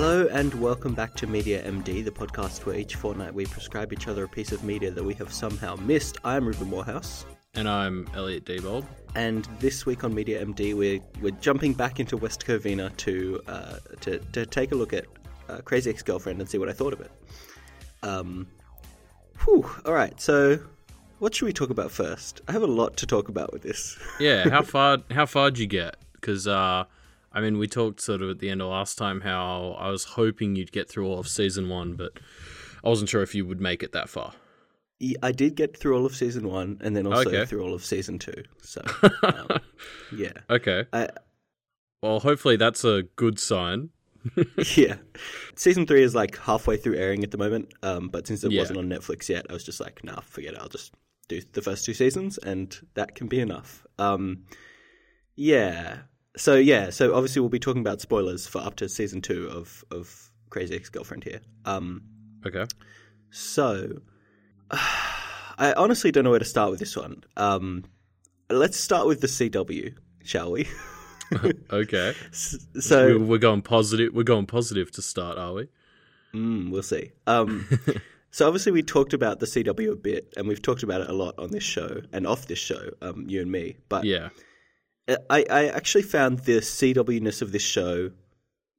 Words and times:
Hello 0.00 0.28
and 0.30 0.54
welcome 0.54 0.94
back 0.94 1.16
to 1.16 1.26
Media 1.26 1.60
MD, 1.68 2.04
the 2.04 2.10
podcast 2.12 2.64
where 2.64 2.76
each 2.76 2.94
fortnight 2.94 3.34
we 3.34 3.46
prescribe 3.46 3.92
each 3.92 4.06
other 4.06 4.22
a 4.22 4.28
piece 4.28 4.52
of 4.52 4.62
media 4.62 4.92
that 4.92 5.02
we 5.02 5.12
have 5.14 5.32
somehow 5.32 5.74
missed. 5.74 6.18
I'm 6.22 6.46
Reuben 6.46 6.70
Morehouse. 6.70 7.26
And 7.54 7.68
I'm 7.68 8.08
Elliot 8.14 8.44
Diebold. 8.44 8.86
And 9.16 9.48
this 9.58 9.86
week 9.86 10.04
on 10.04 10.14
Media 10.14 10.46
MD, 10.46 10.72
we're, 10.74 11.00
we're 11.20 11.36
jumping 11.40 11.72
back 11.72 11.98
into 11.98 12.16
West 12.16 12.46
Covina 12.46 12.96
to, 12.98 13.42
uh, 13.48 13.78
to, 14.02 14.20
to 14.20 14.46
take 14.46 14.70
a 14.70 14.76
look 14.76 14.92
at 14.92 15.06
uh, 15.48 15.62
Crazy 15.62 15.90
Ex 15.90 16.00
Girlfriend 16.04 16.40
and 16.40 16.48
see 16.48 16.58
what 16.58 16.68
I 16.68 16.72
thought 16.74 16.92
of 16.92 17.00
it. 17.00 17.10
Um, 18.04 18.46
whew, 19.46 19.68
all 19.84 19.94
right, 19.94 20.20
so 20.20 20.60
what 21.18 21.34
should 21.34 21.46
we 21.46 21.52
talk 21.52 21.70
about 21.70 21.90
first? 21.90 22.40
I 22.46 22.52
have 22.52 22.62
a 22.62 22.68
lot 22.68 22.96
to 22.98 23.06
talk 23.06 23.28
about 23.28 23.52
with 23.52 23.62
this. 23.62 23.98
yeah, 24.20 24.48
how 24.48 24.62
far 24.74 24.98
how 25.10 25.26
far 25.26 25.50
did 25.50 25.58
you 25.58 25.66
get? 25.66 25.96
Because 26.12 26.46
uh, 26.46 26.84
I 27.32 27.40
mean, 27.40 27.58
we 27.58 27.66
talked 27.66 28.00
sort 28.00 28.22
of 28.22 28.30
at 28.30 28.38
the 28.38 28.50
end 28.50 28.62
of 28.62 28.68
last 28.68 28.96
time 28.96 29.20
how 29.20 29.76
I 29.78 29.90
was 29.90 30.04
hoping 30.04 30.56
you'd 30.56 30.72
get 30.72 30.88
through 30.88 31.06
all 31.06 31.18
of 31.18 31.28
season 31.28 31.68
one, 31.68 31.94
but 31.94 32.12
I 32.84 32.88
wasn't 32.88 33.10
sure 33.10 33.22
if 33.22 33.34
you 33.34 33.46
would 33.46 33.60
make 33.60 33.82
it 33.82 33.92
that 33.92 34.08
far. 34.08 34.32
I 35.22 35.30
did 35.30 35.54
get 35.54 35.76
through 35.76 35.96
all 35.96 36.06
of 36.06 36.16
season 36.16 36.48
one, 36.48 36.78
and 36.80 36.96
then 36.96 37.06
also 37.06 37.28
okay. 37.28 37.44
through 37.44 37.62
all 37.62 37.72
of 37.72 37.84
season 37.84 38.18
two. 38.18 38.42
So, 38.62 38.82
um, 39.22 39.60
yeah. 40.16 40.32
Okay. 40.50 40.86
I, 40.92 41.08
well, 42.02 42.18
hopefully 42.20 42.56
that's 42.56 42.84
a 42.84 43.04
good 43.14 43.38
sign. 43.38 43.90
yeah. 44.76 44.96
Season 45.54 45.86
three 45.86 46.02
is 46.02 46.14
like 46.14 46.36
halfway 46.38 46.76
through 46.76 46.96
airing 46.96 47.22
at 47.22 47.30
the 47.30 47.38
moment, 47.38 47.72
um, 47.82 48.08
but 48.08 48.26
since 48.26 48.42
it 48.42 48.50
yeah. 48.50 48.60
wasn't 48.60 48.78
on 48.78 48.88
Netflix 48.88 49.28
yet, 49.28 49.46
I 49.48 49.52
was 49.52 49.64
just 49.64 49.80
like, 49.80 50.02
nah, 50.02 50.20
forget 50.20 50.54
it. 50.54 50.60
I'll 50.60 50.68
just 50.68 50.92
do 51.28 51.40
the 51.52 51.62
first 51.62 51.84
two 51.84 51.94
seasons, 51.94 52.38
and 52.38 52.76
that 52.94 53.14
can 53.14 53.28
be 53.28 53.38
enough. 53.38 53.86
Um, 53.98 54.44
yeah. 55.36 55.98
So 56.38 56.54
yeah. 56.54 56.90
So 56.90 57.14
obviously 57.14 57.40
we'll 57.40 57.48
be 57.48 57.58
talking 57.58 57.80
about 57.80 58.00
spoilers 58.00 58.46
for 58.46 58.58
up 58.58 58.76
to 58.76 58.88
season 58.88 59.20
two 59.20 59.48
of 59.48 59.84
of 59.90 60.30
Crazy 60.50 60.74
Ex 60.76 60.88
Girlfriend 60.88 61.24
here. 61.24 61.40
Um, 61.64 62.02
okay. 62.46 62.66
So 63.30 64.00
I 64.70 65.74
honestly 65.76 66.12
don't 66.12 66.24
know 66.24 66.30
where 66.30 66.38
to 66.38 66.44
start 66.44 66.70
with 66.70 66.80
this 66.80 66.96
one. 66.96 67.24
Um, 67.36 67.84
let's 68.48 68.78
start 68.78 69.06
with 69.06 69.20
the 69.20 69.26
CW, 69.26 69.94
shall 70.22 70.52
we? 70.52 70.68
okay. 71.70 72.14
So 72.80 73.18
we're 73.18 73.38
going 73.38 73.62
positive. 73.62 74.14
We're 74.14 74.22
going 74.22 74.46
positive 74.46 74.90
to 74.92 75.02
start, 75.02 75.36
are 75.36 75.52
we? 75.52 75.68
Mm, 76.32 76.70
we'll 76.70 76.82
see. 76.82 77.10
Um, 77.26 77.68
so 78.30 78.46
obviously 78.46 78.72
we 78.72 78.82
talked 78.82 79.12
about 79.12 79.40
the 79.40 79.46
CW 79.46 79.92
a 79.92 79.96
bit, 79.96 80.32
and 80.36 80.46
we've 80.46 80.62
talked 80.62 80.82
about 80.82 81.00
it 81.00 81.10
a 81.10 81.12
lot 81.12 81.34
on 81.38 81.50
this 81.50 81.64
show 81.64 82.00
and 82.12 82.26
off 82.26 82.46
this 82.46 82.58
show, 82.58 82.90
um, 83.02 83.26
you 83.28 83.42
and 83.42 83.50
me. 83.50 83.76
But 83.88 84.04
yeah, 84.04 84.28
I, 85.30 85.44
I 85.50 85.66
actually 85.68 86.02
found 86.02 86.40
the 86.40 86.58
CW-ness 86.58 87.42
of 87.42 87.52
this 87.52 87.62
show 87.62 88.10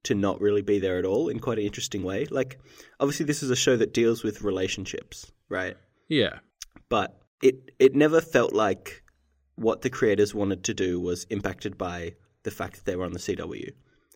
to 0.03 0.15
not 0.15 0.39
really 0.39 0.61
be 0.61 0.79
there 0.79 0.97
at 0.97 1.05
all 1.05 1.27
in 1.27 1.39
quite 1.39 1.57
an 1.57 1.65
interesting 1.65 2.03
way. 2.03 2.25
Like, 2.29 2.59
obviously, 2.99 3.25
this 3.25 3.43
is 3.43 3.49
a 3.49 3.55
show 3.55 3.75
that 3.77 3.93
deals 3.93 4.23
with 4.23 4.41
relationships, 4.41 5.31
right? 5.49 5.75
Yeah. 6.07 6.39
But 6.87 7.19
it 7.41 7.71
it 7.79 7.95
never 7.95 8.21
felt 8.21 8.53
like 8.53 9.03
what 9.55 9.81
the 9.81 9.89
creators 9.89 10.33
wanted 10.33 10.63
to 10.63 10.73
do 10.73 10.99
was 10.99 11.25
impacted 11.25 11.77
by 11.77 12.15
the 12.43 12.51
fact 12.51 12.75
that 12.75 12.85
they 12.85 12.95
were 12.95 13.05
on 13.05 13.13
the 13.13 13.19
CW. 13.19 13.71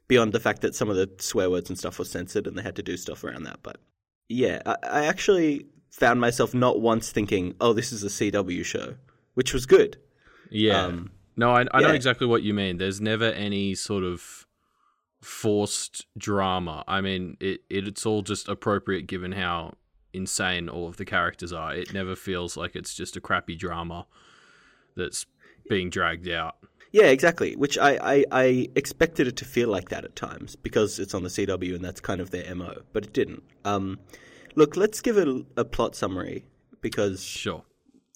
Beyond 0.07 0.31
the 0.31 0.39
fact 0.39 0.61
that 0.61 0.75
some 0.75 0.89
of 0.89 0.95
the 0.95 1.09
swear 1.19 1.49
words 1.49 1.69
and 1.69 1.77
stuff 1.77 1.99
was 1.99 2.09
censored 2.09 2.47
and 2.47 2.57
they 2.57 2.61
had 2.61 2.75
to 2.77 2.83
do 2.83 2.97
stuff 2.97 3.23
around 3.23 3.43
that. 3.43 3.59
But 3.63 3.77
yeah, 4.29 4.61
I, 4.65 4.75
I 4.83 5.05
actually 5.05 5.67
found 5.89 6.21
myself 6.21 6.53
not 6.53 6.81
once 6.81 7.11
thinking, 7.11 7.55
oh, 7.59 7.73
this 7.73 7.91
is 7.91 8.03
a 8.03 8.07
CW 8.07 8.63
show, 8.63 8.95
which 9.33 9.53
was 9.53 9.65
good. 9.65 9.97
Yeah. 10.49 10.85
Um, 10.85 11.11
no, 11.35 11.51
I, 11.51 11.65
I 11.71 11.81
yeah. 11.81 11.87
know 11.87 11.93
exactly 11.93 12.27
what 12.27 12.43
you 12.43 12.53
mean. 12.53 12.77
There's 12.77 13.01
never 13.01 13.25
any 13.25 13.75
sort 13.75 14.03
of 14.03 14.45
forced 15.21 16.05
drama. 16.17 16.83
I 16.87 17.01
mean, 17.01 17.37
it, 17.39 17.61
it 17.69 17.87
it's 17.87 18.05
all 18.05 18.21
just 18.21 18.47
appropriate 18.47 19.07
given 19.07 19.31
how 19.31 19.73
insane 20.13 20.69
all 20.69 20.87
of 20.87 20.97
the 20.97 21.05
characters 21.05 21.51
are. 21.51 21.73
It 21.73 21.93
never 21.93 22.15
feels 22.15 22.55
like 22.55 22.75
it's 22.75 22.93
just 22.93 23.15
a 23.15 23.21
crappy 23.21 23.55
drama 23.55 24.05
that's 24.95 25.25
being 25.69 25.89
dragged 25.89 26.29
out. 26.29 26.57
Yeah, 26.91 27.05
exactly. 27.05 27.55
Which 27.55 27.77
I, 27.79 27.97
I, 27.97 28.25
I, 28.31 28.69
expected 28.75 29.25
it 29.25 29.35
to 29.37 29.45
feel 29.45 29.67
like 29.67 29.89
that 29.89 30.05
at 30.05 30.15
times 30.15 30.55
because 30.55 30.99
it's 30.99 31.15
on 31.15 31.23
the 31.23 31.29
CW 31.29 31.73
and 31.73 31.83
that's 31.83 31.99
kind 31.99 32.21
of 32.21 32.29
their 32.29 32.53
MO, 32.53 32.83
but 32.93 33.03
it 33.03 33.13
didn't. 33.13 33.41
Um, 33.65 33.99
look, 34.53 34.77
let's 34.77 35.01
give 35.01 35.17
it 35.17 35.27
a, 35.27 35.43
a 35.57 35.65
plot 35.65 35.95
summary 35.95 36.45
because 36.81 37.23
sure, 37.23 37.63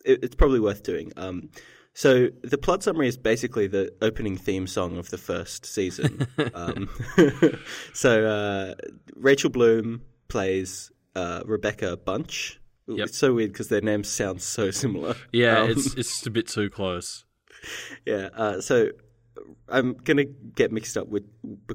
it, 0.05 0.23
it's 0.23 0.35
probably 0.35 0.59
worth 0.59 0.83
doing. 0.83 1.11
Um, 1.17 1.49
so 1.97 2.27
the 2.43 2.59
plot 2.59 2.83
summary 2.83 3.07
is 3.07 3.17
basically 3.17 3.65
the 3.65 3.91
opening 4.03 4.37
theme 4.37 4.67
song 4.67 4.99
of 4.99 5.09
the 5.09 5.17
first 5.17 5.65
season. 5.65 6.27
um, 6.53 6.87
so 7.95 8.23
uh, 8.23 8.75
Rachel 9.15 9.49
Bloom 9.49 10.03
plays 10.27 10.91
uh, 11.15 11.41
Rebecca 11.43 11.97
Bunch. 11.97 12.61
Yep. 12.85 13.07
It's 13.07 13.17
so 13.17 13.33
weird 13.33 13.51
because 13.51 13.69
their 13.69 13.81
names 13.81 14.09
sound 14.09 14.43
so 14.43 14.69
similar. 14.69 15.15
Yeah, 15.31 15.61
um, 15.61 15.71
it's 15.71 15.93
it's 15.97 16.23
a 16.27 16.29
bit 16.29 16.47
too 16.47 16.69
close. 16.69 17.25
Yeah, 18.05 18.29
uh, 18.31 18.61
so 18.61 18.91
I'm 19.67 19.93
gonna 19.95 20.25
get 20.25 20.71
mixed 20.71 20.97
up 20.97 21.07
with 21.07 21.23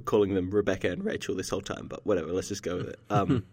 calling 0.04 0.34
them 0.34 0.52
Rebecca 0.52 0.92
and 0.92 1.04
Rachel 1.04 1.34
this 1.34 1.48
whole 1.48 1.62
time, 1.62 1.88
but 1.88 2.06
whatever. 2.06 2.32
Let's 2.32 2.48
just 2.48 2.62
go 2.62 2.76
with 2.76 2.90
it. 2.90 3.00
Um, 3.10 3.44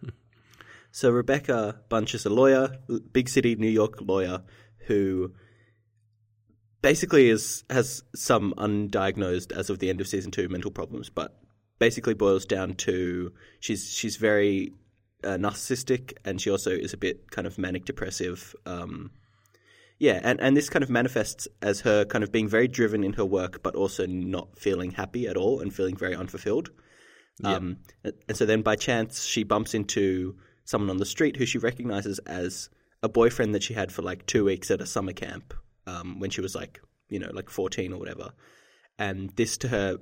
so 0.92 1.10
Rebecca 1.10 1.80
Bunch 1.90 2.14
is 2.14 2.28
a 2.28 2.30
lawyer, 2.30 2.78
big 3.12 3.28
city 3.28 3.56
New 3.56 3.70
York 3.70 4.02
lawyer 4.02 4.44
who 4.86 5.34
basically 6.82 7.30
is 7.30 7.64
has 7.70 8.04
some 8.16 8.54
undiagnosed 8.58 9.52
as 9.52 9.70
of 9.70 9.80
the 9.80 9.90
end 9.90 10.02
of 10.02 10.08
season 10.08 10.32
two 10.32 10.50
mental 10.50 10.72
problems, 10.72 11.10
but 11.10 11.38
basically 11.80 12.14
boils 12.14 12.46
down 12.46 12.76
to 12.76 13.34
she's 13.60 13.92
she's 13.92 14.18
very 14.18 14.74
uh, 15.24 15.38
narcissistic, 15.38 16.14
and 16.26 16.42
she 16.42 16.50
also 16.50 16.72
is 16.72 16.94
a 16.94 16.98
bit 16.98 17.32
kind 17.32 17.48
of 17.48 17.58
manic 17.58 17.86
depressive. 17.86 18.56
Um, 18.66 19.12
yeah, 19.98 20.22
and, 20.24 20.40
and 20.40 20.56
this 20.56 20.70
kind 20.70 20.82
of 20.82 20.90
manifests 20.90 21.48
as 21.62 21.82
her 21.82 22.06
kind 22.06 22.24
of 22.24 22.32
being 22.32 22.48
very 22.48 22.70
driven 22.70 23.04
in 23.04 23.14
her 23.14 23.26
work, 23.26 23.62
but 23.62 23.76
also 23.76 24.06
not 24.06 24.58
feeling 24.58 24.92
happy 24.92 25.28
at 25.28 25.36
all 25.36 25.60
and 25.60 25.74
feeling 25.74 25.98
very 25.98 26.16
unfulfilled. 26.16 26.70
Yeah. 27.42 27.56
Um, 27.56 27.78
and 28.04 28.38
so 28.38 28.46
then 28.46 28.62
by 28.62 28.78
chance, 28.78 29.26
she 29.26 29.44
bumps 29.44 29.74
into 29.74 30.38
someone 30.64 30.90
on 30.90 30.98
the 30.98 31.06
street 31.06 31.36
who 31.36 31.46
she 31.46 31.58
recognizes 31.58 32.20
as 32.20 32.70
a 33.04 33.10
boyfriend 33.10 33.56
that 33.56 33.64
she 33.64 33.74
had 33.74 33.92
for 33.92 34.02
like 34.02 34.26
two 34.26 34.46
weeks 34.46 34.72
at 34.72 34.80
a 34.80 34.86
summer 34.86 35.14
camp 35.14 35.54
um, 35.90 36.20
when 36.20 36.30
she 36.30 36.42
was 36.42 36.56
like, 36.56 36.82
you 37.10 37.20
know, 37.20 37.32
like 37.34 37.50
14 37.50 37.94
or 37.94 38.00
whatever. 38.00 38.32
And 38.98 39.30
this 39.36 39.58
to 39.60 39.68
her 39.70 39.98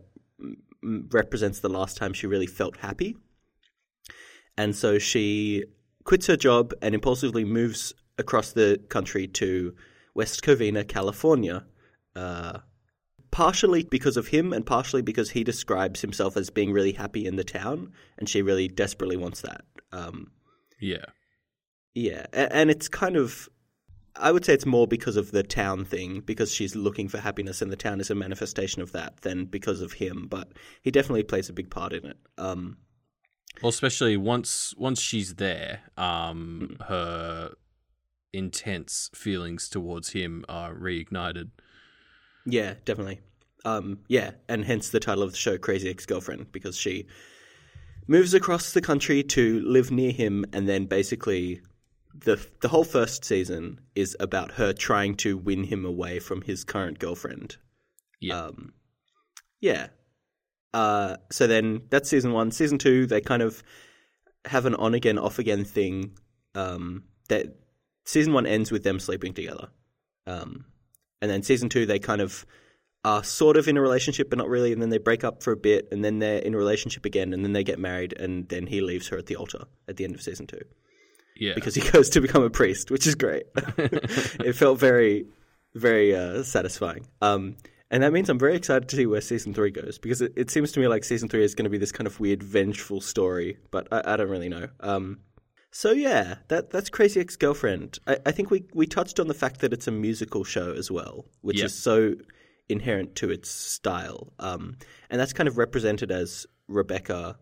represents 0.81 1.59
the 1.59 1.69
last 1.69 1.97
time 1.97 2.13
she 2.13 2.27
really 2.27 2.47
felt 2.47 2.77
happy 2.77 3.15
and 4.57 4.75
so 4.75 4.97
she 4.97 5.65
quits 6.03 6.27
her 6.27 6.35
job 6.35 6.73
and 6.81 6.95
impulsively 6.95 7.45
moves 7.45 7.93
across 8.17 8.51
the 8.51 8.81
country 8.89 9.27
to 9.27 9.75
West 10.15 10.41
Covina, 10.41 10.87
California. 10.87 11.65
Uh, 12.15 12.59
partially 13.29 13.83
because 13.83 14.17
of 14.17 14.29
him 14.29 14.51
and 14.51 14.65
partially 14.65 15.03
because 15.03 15.29
he 15.29 15.43
describes 15.43 16.01
himself 16.01 16.35
as 16.37 16.49
being 16.49 16.71
really 16.71 16.93
happy 16.93 17.27
in 17.27 17.35
the 17.35 17.43
town 17.43 17.91
and 18.17 18.27
she 18.27 18.41
really 18.41 18.67
desperately 18.67 19.17
wants 19.17 19.41
that. 19.41 19.61
Um, 19.91 20.31
yeah. 20.79 21.05
Yeah. 21.93 22.25
And 22.33 22.71
it's 22.71 22.87
kind 22.87 23.15
of, 23.15 23.47
I 24.19 24.31
would 24.31 24.45
say 24.45 24.53
it's 24.53 24.65
more 24.65 24.87
because 24.87 25.17
of 25.17 25.31
the 25.31 25.43
town 25.43 25.85
thing, 25.85 26.21
because 26.21 26.53
she's 26.53 26.75
looking 26.75 27.07
for 27.07 27.19
happiness 27.19 27.61
and 27.61 27.71
the 27.71 27.75
town 27.75 27.99
is 27.99 28.09
a 28.09 28.15
manifestation 28.15 28.81
of 28.81 28.91
that 28.91 29.21
than 29.21 29.45
because 29.45 29.81
of 29.81 29.93
him. 29.93 30.27
But 30.29 30.51
he 30.81 30.91
definitely 30.91 31.23
plays 31.23 31.49
a 31.49 31.53
big 31.53 31.69
part 31.69 31.93
in 31.93 32.05
it. 32.05 32.17
Um, 32.37 32.77
well, 33.61 33.69
especially 33.69 34.17
once 34.17 34.73
once 34.77 34.99
she's 34.99 35.35
there, 35.35 35.81
um, 35.97 36.77
her 36.87 37.53
intense 38.33 39.09
feelings 39.15 39.69
towards 39.69 40.11
him 40.11 40.45
are 40.47 40.73
reignited. 40.73 41.49
Yeah, 42.45 42.75
definitely. 42.85 43.19
Um, 43.65 43.99
yeah, 44.07 44.31
and 44.47 44.63
hence 44.63 44.89
the 44.89 44.99
title 44.99 45.23
of 45.23 45.31
the 45.31 45.37
show, 45.37 45.57
Crazy 45.57 45.89
Ex 45.89 46.05
Girlfriend, 46.05 46.51
because 46.51 46.77
she 46.77 47.07
moves 48.07 48.33
across 48.33 48.71
the 48.71 48.81
country 48.81 49.23
to 49.23 49.59
live 49.61 49.91
near 49.91 50.11
him, 50.11 50.45
and 50.53 50.69
then 50.69 50.85
basically 50.85 51.61
the 52.19 52.45
the 52.61 52.69
whole 52.69 52.83
first 52.83 53.23
season 53.25 53.79
is 53.95 54.15
about 54.19 54.51
her 54.51 54.73
trying 54.73 55.15
to 55.17 55.37
win 55.37 55.63
him 55.65 55.85
away 55.85 56.19
from 56.19 56.41
his 56.41 56.63
current 56.63 56.99
girlfriend. 56.99 57.57
Yeah. 58.19 58.45
Um, 58.45 58.73
yeah, 59.59 59.87
uh, 60.73 61.17
so 61.31 61.47
then 61.47 61.81
that's 61.89 62.09
season 62.09 62.33
one. 62.33 62.51
Season 62.51 62.77
two, 62.77 63.07
they 63.07 63.21
kind 63.21 63.41
of 63.41 63.63
have 64.45 64.65
an 64.65 64.75
on 64.75 64.93
again, 64.93 65.17
off 65.17 65.39
again 65.39 65.65
thing. 65.65 66.17
Um, 66.55 67.05
that 67.29 67.47
season 68.05 68.33
one 68.33 68.45
ends 68.45 68.71
with 68.71 68.83
them 68.83 68.99
sleeping 68.99 69.33
together, 69.33 69.69
um, 70.25 70.65
and 71.21 71.31
then 71.31 71.43
season 71.43 71.69
two, 71.69 71.85
they 71.85 71.99
kind 71.99 72.21
of 72.21 72.45
are 73.03 73.23
sort 73.23 73.57
of 73.57 73.67
in 73.67 73.77
a 73.77 73.81
relationship, 73.81 74.29
but 74.29 74.37
not 74.37 74.49
really. 74.49 74.71
And 74.73 74.81
then 74.81 74.89
they 74.89 74.97
break 74.97 75.23
up 75.23 75.41
for 75.41 75.51
a 75.51 75.57
bit, 75.57 75.87
and 75.91 76.03
then 76.03 76.19
they're 76.19 76.39
in 76.39 76.53
a 76.53 76.57
relationship 76.57 77.05
again, 77.05 77.33
and 77.33 77.43
then 77.43 77.53
they 77.53 77.63
get 77.63 77.79
married, 77.79 78.13
and 78.13 78.47
then 78.49 78.67
he 78.67 78.81
leaves 78.81 79.07
her 79.07 79.17
at 79.17 79.25
the 79.25 79.35
altar 79.35 79.65
at 79.87 79.97
the 79.97 80.03
end 80.03 80.13
of 80.13 80.21
season 80.21 80.45
two. 80.45 80.61
Yeah, 81.39 81.53
because 81.55 81.75
he 81.75 81.81
goes 81.91 82.09
to 82.11 82.21
become 82.21 82.43
a 82.43 82.49
priest, 82.49 82.91
which 82.91 83.07
is 83.07 83.15
great. 83.15 83.45
it 83.55 84.53
felt 84.53 84.79
very, 84.79 85.27
very 85.75 86.15
uh, 86.15 86.43
satisfying. 86.43 87.07
Um, 87.21 87.57
and 87.89 88.03
that 88.03 88.11
means 88.11 88.29
I'm 88.29 88.39
very 88.39 88.55
excited 88.55 88.89
to 88.89 88.95
see 88.95 89.05
where 89.05 89.21
season 89.21 89.53
three 89.53 89.71
goes 89.71 89.97
because 89.97 90.21
it, 90.21 90.33
it 90.35 90.51
seems 90.51 90.71
to 90.73 90.79
me 90.79 90.87
like 90.87 91.03
season 91.03 91.29
three 91.29 91.43
is 91.43 91.55
going 91.55 91.63
to 91.63 91.69
be 91.69 91.77
this 91.77 91.91
kind 91.91 92.07
of 92.07 92.19
weird, 92.19 92.43
vengeful 92.43 92.99
story, 92.99 93.57
but 93.71 93.87
I, 93.91 94.13
I 94.13 94.17
don't 94.17 94.29
really 94.29 94.49
know. 94.49 94.67
Um, 94.81 95.19
so 95.71 95.91
yeah, 95.91 96.35
that 96.47 96.69
that's 96.69 96.89
Crazy 96.89 97.19
Ex 97.19 97.35
Girlfriend. 97.35 97.99
I, 98.07 98.17
I, 98.25 98.31
think 98.31 98.49
we 98.49 98.65
we 98.73 98.87
touched 98.87 99.19
on 99.19 99.27
the 99.27 99.33
fact 99.33 99.61
that 99.61 99.73
it's 99.73 99.87
a 99.87 99.91
musical 99.91 100.43
show 100.43 100.73
as 100.73 100.89
well, 100.89 101.25
which 101.41 101.57
yep. 101.57 101.67
is 101.67 101.81
so 101.81 102.15
inherent 102.67 103.15
to 103.17 103.29
its 103.29 103.49
style, 103.49 104.33
um, 104.39 104.77
and 105.09 105.19
that's 105.19 105.33
kind 105.33 105.47
of 105.47 105.57
represented 105.57 106.11
as 106.11 106.45
Rebecca 106.67 107.37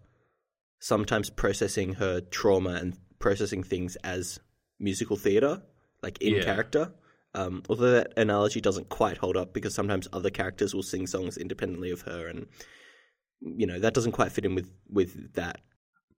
sometimes 0.79 1.29
processing 1.29 1.93
her 1.93 2.21
trauma 2.21 2.73
and 2.73 2.97
processing 3.25 3.63
things 3.63 3.95
as 4.03 4.39
musical 4.77 5.17
theater, 5.17 5.59
like 6.03 6.21
in 6.21 6.35
yeah. 6.35 6.43
character. 6.43 6.91
Um, 7.33 7.63
although 7.67 7.89
that 7.89 8.13
analogy 8.17 8.61
doesn't 8.61 8.89
quite 8.89 9.17
hold 9.17 9.35
up 9.35 9.51
because 9.51 9.73
sometimes 9.73 10.07
other 10.13 10.29
characters 10.29 10.75
will 10.75 10.83
sing 10.83 11.07
songs 11.07 11.35
independently 11.35 11.89
of 11.89 12.01
her, 12.01 12.27
and 12.27 12.45
you 13.41 13.65
know 13.65 13.79
that 13.79 13.95
doesn't 13.95 14.11
quite 14.11 14.31
fit 14.31 14.45
in 14.45 14.53
with 14.53 14.71
with 14.87 15.33
that. 15.33 15.59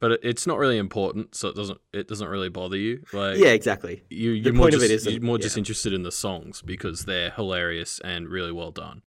But 0.01 0.19
it's 0.21 0.45
not 0.45 0.57
really 0.57 0.77
important, 0.77 1.33
so 1.33 1.47
it 1.47 1.55
doesn't 1.55 1.79
it 1.93 2.09
doesn't 2.09 2.27
really 2.27 2.49
bother 2.49 2.75
you. 2.75 3.03
Like 3.13 3.37
yeah, 3.37 3.51
exactly. 3.51 4.03
You 4.09 4.31
you're 4.31 4.51
the 4.51 4.59
point 4.59 4.73
just, 4.73 4.83
of 4.83 4.91
it 4.91 4.93
is 4.93 5.05
you're 5.05 5.21
more 5.21 5.37
yeah. 5.37 5.43
just 5.43 5.57
interested 5.57 5.93
in 5.93 6.03
the 6.03 6.11
songs 6.11 6.61
because 6.61 7.05
they're 7.05 7.31
hilarious 7.31 8.01
and 8.03 8.27
really 8.27 8.51
well 8.51 8.71
done. 8.71 9.01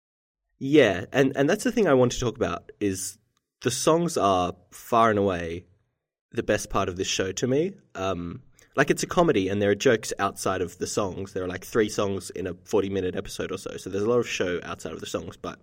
Yeah, 0.57 1.03
and 1.11 1.35
and 1.35 1.49
that's 1.49 1.65
the 1.65 1.71
thing 1.73 1.85
I 1.89 1.95
want 1.95 2.13
to 2.13 2.19
talk 2.19 2.37
about 2.37 2.71
is 2.79 3.17
the 3.61 3.71
songs 3.71 4.15
are 4.15 4.53
far 4.71 5.09
and 5.09 5.19
away 5.19 5.65
the 6.31 6.43
best 6.43 6.69
part 6.69 6.89
of 6.89 6.95
this 6.95 7.07
show 7.07 7.31
to 7.31 7.47
me. 7.47 7.73
Um, 7.95 8.41
like 8.75 8.89
it's 8.89 9.03
a 9.03 9.07
comedy 9.07 9.49
and 9.49 9.61
there 9.61 9.71
are 9.71 9.75
jokes 9.75 10.13
outside 10.19 10.61
of 10.61 10.77
the 10.77 10.87
songs. 10.87 11.33
There 11.33 11.43
are 11.43 11.47
like 11.47 11.65
three 11.65 11.89
songs 11.89 12.29
in 12.29 12.47
a 12.47 12.53
40 12.65 12.89
minute 12.89 13.15
episode 13.15 13.51
or 13.51 13.57
so. 13.57 13.77
So 13.77 13.89
there's 13.89 14.03
a 14.03 14.09
lot 14.09 14.19
of 14.19 14.27
show 14.27 14.59
outside 14.63 14.93
of 14.93 14.99
the 14.99 15.05
songs. 15.05 15.37
But 15.37 15.59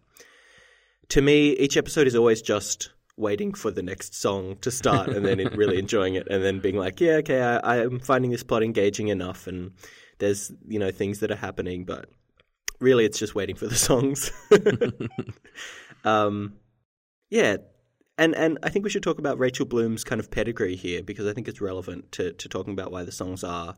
to 1.09 1.23
me, 1.23 1.51
each 1.53 1.77
episode 1.77 2.07
is 2.07 2.17
always 2.17 2.43
just 2.43 2.91
waiting 3.17 3.55
for 3.55 3.71
the 3.71 3.83
next 3.83 4.15
song 4.15 4.57
to 4.61 4.71
start 4.71 5.09
and 5.09 5.25
then 5.25 5.39
really 5.57 5.79
enjoying 5.79 6.15
it 6.15 6.29
and 6.29 6.45
then 6.45 6.61
being 6.61 6.77
like, 6.77 7.01
yeah, 7.01 7.15
okay, 7.15 7.41
I, 7.41 7.57
I 7.57 7.77
am 7.79 8.01
finding 8.01 8.31
this 8.31 8.43
plot 8.43 8.63
engaging 8.63 9.09
enough 9.09 9.47
and 9.47 9.73
there's, 10.19 10.53
you 10.69 10.79
know, 10.79 10.91
things 10.91 11.21
that 11.21 11.31
are 11.31 11.37
happening, 11.37 11.85
but 11.85 12.11
really 12.81 13.05
it's 13.05 13.19
just 13.19 13.35
waiting 13.35 13.57
for 13.57 13.67
the 13.67 13.75
songs. 13.77 14.31
um, 16.05 16.55
yeah, 17.31 17.57
and 18.19 18.35
and 18.35 18.59
I 18.63 18.69
think 18.69 18.85
we 18.85 18.91
should 18.91 19.03
talk 19.03 19.19
about 19.19 19.39
Rachel 19.39 19.67
Bloom's 19.67 20.05
kind 20.05 20.21
of 20.21 20.31
pedigree 20.31 20.77
here 20.77 21.03
because 21.03 21.27
I 21.27 21.33
think 21.33 21.49
it's 21.49 21.61
relevant 21.61 22.13
to 22.13 22.33
to 22.33 22.49
talking 22.49 22.73
about 22.73 22.93
why 22.93 23.05
the 23.05 23.13
songs 23.13 23.45
are 23.45 23.77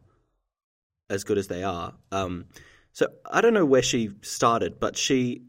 as 1.11 1.25
good 1.25 1.39
as 1.39 1.49
they 1.49 1.63
are. 1.63 1.95
Um, 2.13 2.47
so 2.93 3.09
I 3.31 3.41
don't 3.41 3.55
know 3.55 3.65
where 3.65 3.83
she 3.83 4.11
started, 4.23 4.79
but 4.79 4.97
she 4.97 5.43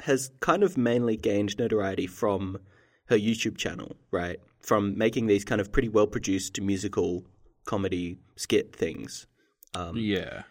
has 0.00 0.30
kind 0.40 0.62
of 0.62 0.78
mainly 0.78 1.16
gained 1.16 1.58
notoriety 1.58 2.06
from 2.06 2.58
her 3.06 3.16
YouTube 3.16 3.56
channel, 3.58 3.96
right? 4.10 4.38
From 4.60 4.96
making 4.96 5.26
these 5.26 5.44
kind 5.44 5.60
of 5.60 5.72
pretty 5.72 5.88
well 5.88 6.06
produced 6.06 6.60
musical 6.60 7.24
comedy 7.64 8.18
skit 8.36 8.74
things. 8.74 9.26
Um, 9.74 9.96
yeah 9.96 10.42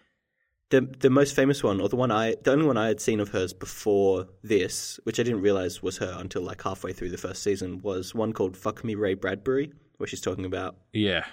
the 0.70 0.82
the 0.82 1.10
most 1.10 1.36
famous 1.36 1.64
one, 1.64 1.80
or 1.80 1.90
the 1.90 1.96
one 1.96 2.12
I, 2.12 2.36
the 2.44 2.52
only 2.52 2.66
one 2.66 2.78
I 2.78 2.88
had 2.88 3.00
seen 3.00 3.20
of 3.20 3.30
hers 3.30 3.54
before 3.54 4.28
this, 4.44 5.00
which 5.04 5.20
I 5.20 5.24
didn't 5.24 5.42
realize 5.42 5.82
was 5.82 5.98
her 5.98 6.16
until 6.20 6.42
like 6.42 6.62
halfway 6.62 6.94
through 6.94 7.10
the 7.10 7.18
first 7.18 7.44
season, 7.44 7.82
was 7.82 8.14
one 8.14 8.34
called 8.34 8.58
"Fuck 8.58 8.84
Me, 8.84 8.96
Ray 8.96 9.14
Bradbury," 9.14 9.72
where 9.98 10.08
she's 10.08 10.22
talking 10.22 10.46
about 10.46 10.76
yeah 10.92 11.26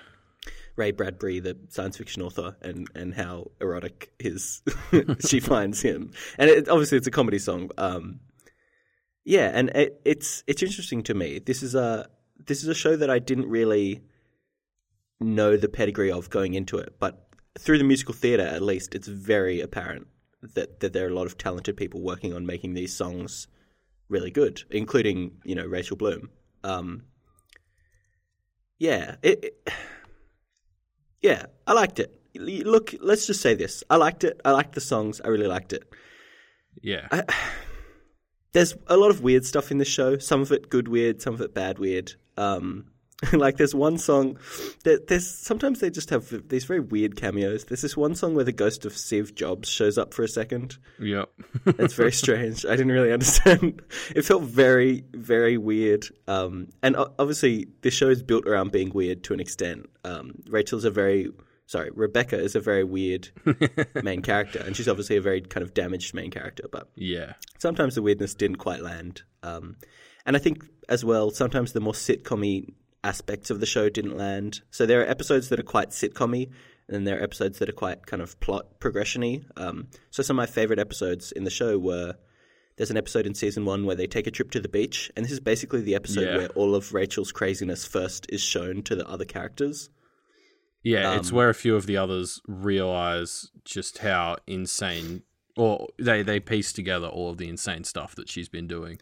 Ray 0.77 0.93
Bradbury, 0.93 1.41
the 1.41 1.57
science 1.69 1.97
fiction 1.97 2.23
author, 2.23 2.57
and 2.63 2.89
and 2.95 3.15
how 3.15 3.51
erotic 3.61 4.13
his 4.19 4.63
she 5.27 5.41
finds 5.41 5.83
him, 5.83 6.13
and 6.39 6.49
it, 6.51 6.69
obviously 6.69 6.99
it's 6.99 7.07
a 7.07 7.13
comedy 7.13 7.39
song. 7.39 7.71
Um, 7.77 8.21
yeah, 9.25 9.51
and 9.53 9.71
it, 9.71 10.01
it's 10.05 10.45
it's 10.47 10.63
interesting 10.63 11.03
to 11.05 11.15
me. 11.15 11.41
This 11.41 11.63
is 11.63 11.75
a 11.75 12.09
this 12.47 12.63
is 12.63 12.69
a 12.69 12.75
show 12.75 12.97
that 12.97 13.11
I 13.11 13.19
didn't 13.19 13.49
really 13.49 14.03
know 15.21 15.57
the 15.57 15.69
pedigree 15.69 16.11
of 16.11 16.31
going 16.31 16.55
into 16.55 16.79
it, 16.79 16.95
but 16.99 17.24
through 17.59 17.79
the 17.79 17.85
musical 17.85 18.15
theatre, 18.15 18.43
at 18.43 18.63
least, 18.63 18.95
it's 18.95 19.09
very 19.09 19.61
apparent 19.61 20.07
that, 20.55 20.81
that 20.81 20.93
there 20.93 21.07
are 21.07 21.11
a 21.11 21.15
lot 21.15 21.27
of 21.27 21.39
talented 21.39 21.77
people 21.77 22.01
working 22.01 22.35
on 22.35 22.47
making 22.47 22.75
these 22.75 22.95
songs 22.95 23.47
really 24.09 24.31
good, 24.31 24.63
including 24.71 25.33
you 25.45 25.55
know 25.55 25.67
Rachel 25.67 25.97
Bloom. 25.97 26.31
Um, 26.63 27.05
yeah, 28.79 29.17
it, 29.23 29.45
it, 29.45 29.71
yeah, 31.23 31.47
I 31.67 31.73
liked 31.73 31.99
it. 31.99 32.21
Look, 32.35 32.95
let's 33.01 33.27
just 33.27 33.41
say 33.41 33.55
this: 33.55 33.85
I 33.89 33.97
liked 33.97 34.25
it. 34.25 34.41
I 34.45 34.51
liked 34.51 34.75
the 34.75 34.81
songs. 34.81 35.21
I 35.25 35.29
really 35.29 35.47
liked 35.47 35.73
it. 35.73 35.85
Yeah. 36.83 37.07
I, 37.11 37.23
there's 38.53 38.77
a 38.87 38.97
lot 38.97 39.11
of 39.11 39.23
weird 39.23 39.45
stuff 39.45 39.71
in 39.71 39.79
the 39.79 39.85
show. 39.85 40.19
Some 40.19 40.43
of 40.43 40.53
it 40.53 40.71
good 40.71 40.89
weird, 40.89 41.23
some 41.23 41.35
of 41.35 41.41
it 41.41 41.55
bad 41.55 41.79
weird. 41.79 42.15
Um, 42.37 42.87
like 43.33 43.57
there's 43.57 43.75
one 43.75 43.97
song 43.99 44.39
that 44.85 45.07
there's 45.07 45.29
sometimes 45.29 45.81
they 45.81 45.91
just 45.91 46.11
have 46.11 46.49
these 46.49 46.65
very 46.65 46.81
weird 46.81 47.17
cameos. 47.17 47.65
There's 47.65 47.83
this 47.83 47.97
one 47.97 48.15
song 48.15 48.35
where 48.35 48.45
the 48.45 48.53
ghost 48.53 48.85
of 48.85 48.97
Steve 48.97 49.35
Jobs 49.35 49.69
shows 49.69 49.99
up 49.99 50.13
for 50.13 50.23
a 50.23 50.29
second. 50.29 50.77
Yep. 50.99 51.31
it's 51.67 51.95
very 51.95 52.13
strange. 52.13 52.67
I 52.67 52.71
didn't 52.71 52.93
really 52.93 53.13
understand. 53.13 53.83
It 54.15 54.25
felt 54.25 54.43
very 54.43 55.05
very 55.13 55.57
weird. 55.57 56.07
Um, 56.27 56.69
and 56.83 56.97
obviously 56.97 57.69
this 57.83 57.95
show 57.95 58.09
is 58.09 58.23
built 58.23 58.47
around 58.47 58.73
being 58.73 58.91
weird 58.93 59.25
to 59.25 59.35
an 59.35 59.41
extent. 59.41 59.89
Um, 60.05 60.43
Rachel's 60.49 60.85
a 60.85 60.91
very 60.91 61.31
sorry, 61.67 61.91
Rebecca 61.95 62.39
is 62.39 62.55
a 62.55 62.61
very 62.61 62.85
weird 62.85 63.29
main 64.03 64.23
character, 64.23 64.63
and 64.65 64.77
she's 64.77 64.89
obviously 64.89 65.17
a 65.17 65.21
very 65.21 65.41
kind 65.41 65.63
of 65.63 65.75
damaged 65.75 66.15
main 66.15 66.31
character. 66.31 66.65
But 66.71 66.89
yeah, 66.95 67.35
sometimes 67.59 67.95
the 67.95 68.03
weirdness 68.03 68.35
didn't 68.35 68.57
quite 68.57 68.83
land. 68.83 69.23
Um, 69.43 69.77
and 70.27 70.37
I 70.37 70.39
think 70.39 70.65
as 70.89 71.05
well, 71.05 71.31
sometimes 71.31 71.73
the 71.73 71.81
more 71.81 71.93
sitcommy 71.93 72.75
aspects 73.05 73.51
of 73.51 73.61
the 73.61 73.67
show 73.67 73.89
didn't 73.89 74.17
land. 74.17 74.63
So 74.71 74.87
there 74.87 75.01
are 75.01 75.09
episodes 75.09 75.49
that 75.51 75.61
are 75.61 75.65
quite 75.65 75.91
sitcommy, 75.91 76.51
and 76.89 76.95
then 76.95 77.05
there 77.05 77.21
are 77.21 77.23
episodes 77.23 77.59
that 77.59 77.69
are 77.69 77.73
quite 77.73 78.07
kind 78.07 78.23
of 78.23 78.39
plot 78.41 78.81
progressiony. 78.81 79.45
Um, 79.57 79.89
so 80.11 80.23
some 80.23 80.39
of 80.39 80.43
my 80.43 80.53
favorite 80.53 80.79
episodes 80.79 81.31
in 81.31 81.45
the 81.45 81.51
show 81.51 81.79
were 81.79 82.15
there's 82.77 82.91
an 82.91 82.97
episode 82.97 83.27
in 83.27 83.35
season 83.35 83.65
one 83.65 83.87
where 83.87 83.95
they 83.95 84.09
take 84.09 84.27
a 84.27 84.31
trip 84.33 84.51
to 84.53 84.61
the 84.61 84.69
beach, 84.69 85.13
and 85.17 85.25
this 85.25 85.33
is 85.33 85.41
basically 85.41 85.83
the 85.83 85.95
episode 85.95 86.29
yeah. 86.29 86.37
where 86.37 86.49
all 86.51 86.75
of 86.75 86.93
Rachel's 86.93 87.31
craziness 87.31 87.85
first 87.85 88.27
is 88.31 88.41
shown 88.41 88.83
to 88.83 88.97
the 88.97 89.07
other 89.07 89.25
characters. 89.25 89.91
Yeah, 90.83 91.13
um, 91.13 91.19
it's 91.19 91.33
where 91.33 91.49
a 91.49 91.55
few 91.55 91.77
of 91.77 91.87
the 91.87 91.97
others 91.97 92.41
realize 92.47 93.51
just 93.65 93.99
how 93.99 94.37
insane, 94.47 95.23
or 95.57 95.89
they 95.99 96.23
they 96.23 96.41
piece 96.41 96.73
together 96.73 97.07
all 97.07 97.31
of 97.31 97.39
the 97.39 97.49
insane 97.49 97.85
stuff 97.85 98.15
that 98.17 98.29
she's 98.29 98.49
been 98.49 98.67
doing. 98.67 98.99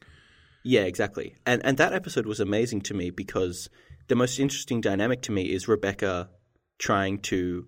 Yeah, 0.64 0.82
exactly. 0.82 1.34
And 1.44 1.64
and 1.64 1.76
that 1.78 1.92
episode 1.92 2.26
was 2.26 2.40
amazing 2.40 2.82
to 2.82 2.94
me 2.94 3.10
because 3.10 3.68
the 4.08 4.16
most 4.16 4.38
interesting 4.38 4.80
dynamic 4.80 5.22
to 5.22 5.32
me 5.32 5.52
is 5.52 5.68
Rebecca 5.68 6.30
trying 6.78 7.18
to 7.20 7.66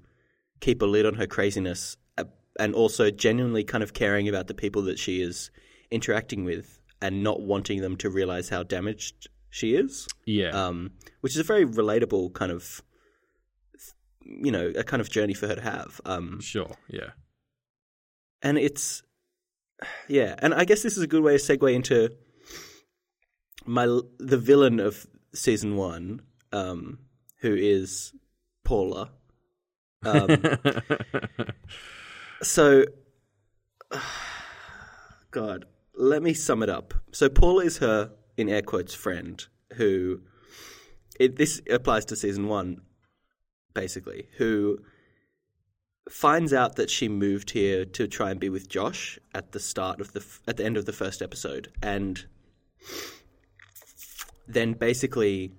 keep 0.61 0.83
a 0.83 0.87
lid 0.87 1.07
on 1.07 1.15
her 1.15 1.27
craziness 1.27 1.97
uh, 2.19 2.25
and 2.59 2.75
also 2.75 3.11
genuinely 3.11 3.65
kind 3.65 3.83
of 3.83 3.95
caring 3.95 4.29
about 4.29 4.47
the 4.47 4.55
people 4.55 4.83
that 4.83 4.99
she 4.99 5.21
is 5.21 5.51
interacting 5.91 6.45
with 6.45 6.81
and 7.01 7.23
not 7.23 7.43
wanting 7.43 7.81
them 7.81 7.97
to 7.97 8.11
realize 8.11 8.49
how 8.49 8.63
damaged 8.63 9.29
she 9.51 9.75
is. 9.75 10.09
Yeah. 10.27 10.51
Um, 10.51 10.93
which 11.21 11.35
is 11.35 11.39
a 11.39 11.45
very 11.45 11.67
relatable 11.67 12.33
kind 12.35 12.51
of, 12.51 12.83
you 14.25 14.51
know, 14.51 14.73
a 14.77 14.83
kind 14.83 15.01
of 15.01 15.11
journey 15.11 15.35
for 15.35 15.47
her 15.47 15.55
to 15.55 15.61
have. 15.61 16.01
Um, 16.05 16.41
sure. 16.41 16.75
Yeah. 16.89 17.11
And 18.43 18.59
it's, 18.59 19.03
yeah, 20.09 20.35
and 20.39 20.55
I 20.55 20.65
guess 20.65 20.83
this 20.83 20.97
is 20.97 21.03
a 21.03 21.07
good 21.07 21.23
way 21.23 21.37
to 21.37 21.43
segue 21.43 21.73
into 21.75 22.11
my 23.67 23.87
the 24.19 24.37
villain 24.37 24.81
of 24.81 25.07
season 25.35 25.77
one, 25.77 26.23
um, 26.53 26.99
who 27.41 27.55
is 27.55 28.13
Paula. 28.65 29.11
Um, 30.05 30.43
so, 32.43 32.85
God, 35.31 35.67
let 35.95 36.23
me 36.23 36.35
sum 36.35 36.63
it 36.63 36.71
up. 36.71 36.95
So, 37.13 37.29
Paula 37.29 37.65
is 37.65 37.79
her, 37.79 38.13
in 38.37 38.49
air 38.49 38.63
quotes, 38.63 38.95
friend 38.95 39.45
who. 39.75 40.21
It, 41.21 41.37
this 41.37 41.63
applies 41.71 42.05
to 42.07 42.17
season 42.17 42.49
one, 42.49 42.81
basically, 43.73 44.27
who 44.37 44.81
finds 46.11 46.53
out 46.53 46.77
that 46.77 46.91
she 46.91 47.09
moved 47.09 47.51
here 47.53 47.85
to 47.85 48.07
try 48.07 48.31
and 48.31 48.39
be 48.39 48.49
with 48.49 48.69
Josh 48.69 49.19
at 49.35 49.53
the 49.53 49.61
start 49.61 50.01
of 50.01 50.13
the 50.13 50.25
at 50.47 50.57
the 50.57 50.65
end 50.65 50.77
of 50.77 50.87
the 50.87 50.93
first 50.93 51.23
episode, 51.23 51.73
and 51.83 52.27
then 54.47 54.73
basically 54.73 55.53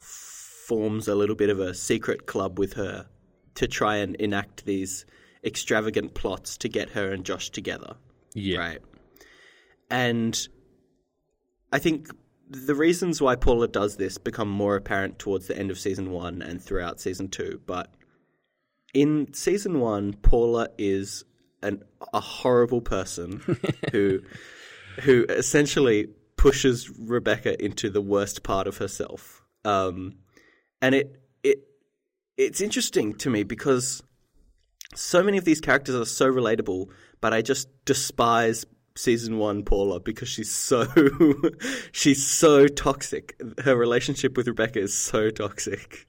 forms 0.00 1.08
a 1.08 1.14
little 1.14 1.36
bit 1.36 1.50
of 1.50 1.60
a 1.60 1.74
secret 1.74 2.26
club 2.26 2.58
with 2.58 2.74
her 2.74 3.06
to 3.54 3.66
try 3.66 3.96
and 3.96 4.14
enact 4.16 4.64
these 4.64 5.06
extravagant 5.44 6.14
plots 6.14 6.56
to 6.58 6.68
get 6.68 6.90
her 6.90 7.10
and 7.12 7.24
Josh 7.24 7.50
together. 7.50 7.96
Yeah. 8.34 8.58
Right. 8.58 8.78
And 9.90 10.48
I 11.72 11.78
think 11.78 12.10
the 12.50 12.74
reasons 12.74 13.20
why 13.20 13.36
Paula 13.36 13.68
does 13.68 13.96
this 13.96 14.18
become 14.18 14.48
more 14.48 14.76
apparent 14.76 15.18
towards 15.18 15.48
the 15.48 15.58
end 15.58 15.70
of 15.70 15.78
season 15.78 16.10
one 16.10 16.42
and 16.42 16.62
throughout 16.62 17.00
season 17.00 17.28
two. 17.28 17.60
But 17.66 17.92
in 18.94 19.32
season 19.34 19.80
one, 19.80 20.14
Paula 20.14 20.68
is 20.78 21.24
an, 21.62 21.82
a 22.12 22.20
horrible 22.20 22.80
person 22.80 23.42
who 23.92 24.20
who 25.02 25.26
essentially 25.28 26.08
pushes 26.38 26.88
Rebecca 26.88 27.62
into 27.62 27.90
the 27.90 28.00
worst 28.00 28.42
part 28.42 28.66
of 28.66 28.78
herself. 28.78 29.42
Um, 29.64 30.14
and 30.80 30.94
it 30.94 31.20
it 31.42 31.58
it's 32.38 32.62
interesting 32.62 33.12
to 33.16 33.28
me 33.28 33.42
because 33.42 34.02
so 34.94 35.22
many 35.22 35.36
of 35.36 35.44
these 35.44 35.60
characters 35.60 35.94
are 35.94 36.06
so 36.06 36.32
relatable, 36.32 36.88
but 37.20 37.34
I 37.34 37.42
just 37.42 37.68
despise 37.84 38.64
season 38.96 39.38
one 39.38 39.62
Paula 39.62 40.00
because 40.00 40.28
she's 40.28 40.50
so 40.50 40.86
she's 41.92 42.26
so 42.26 42.66
toxic. 42.68 43.38
Her 43.62 43.76
relationship 43.76 44.36
with 44.36 44.48
Rebecca 44.48 44.80
is 44.80 44.96
so 44.96 45.30
toxic. 45.30 46.06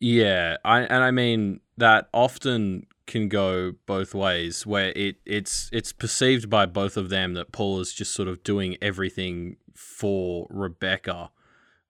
Yeah, 0.00 0.56
I 0.64 0.80
and 0.80 1.04
I 1.04 1.12
mean 1.12 1.60
that 1.76 2.08
often 2.12 2.86
can 3.06 3.28
go 3.28 3.72
both 3.86 4.14
ways 4.14 4.66
where 4.66 4.92
it 4.96 5.16
it's 5.26 5.68
it's 5.72 5.92
perceived 5.92 6.48
by 6.48 6.66
both 6.66 6.96
of 6.96 7.10
them 7.10 7.34
that 7.34 7.52
Paul 7.52 7.80
is 7.80 7.92
just 7.92 8.14
sort 8.14 8.28
of 8.28 8.42
doing 8.42 8.76
everything 8.80 9.56
for 9.74 10.46
Rebecca. 10.50 11.30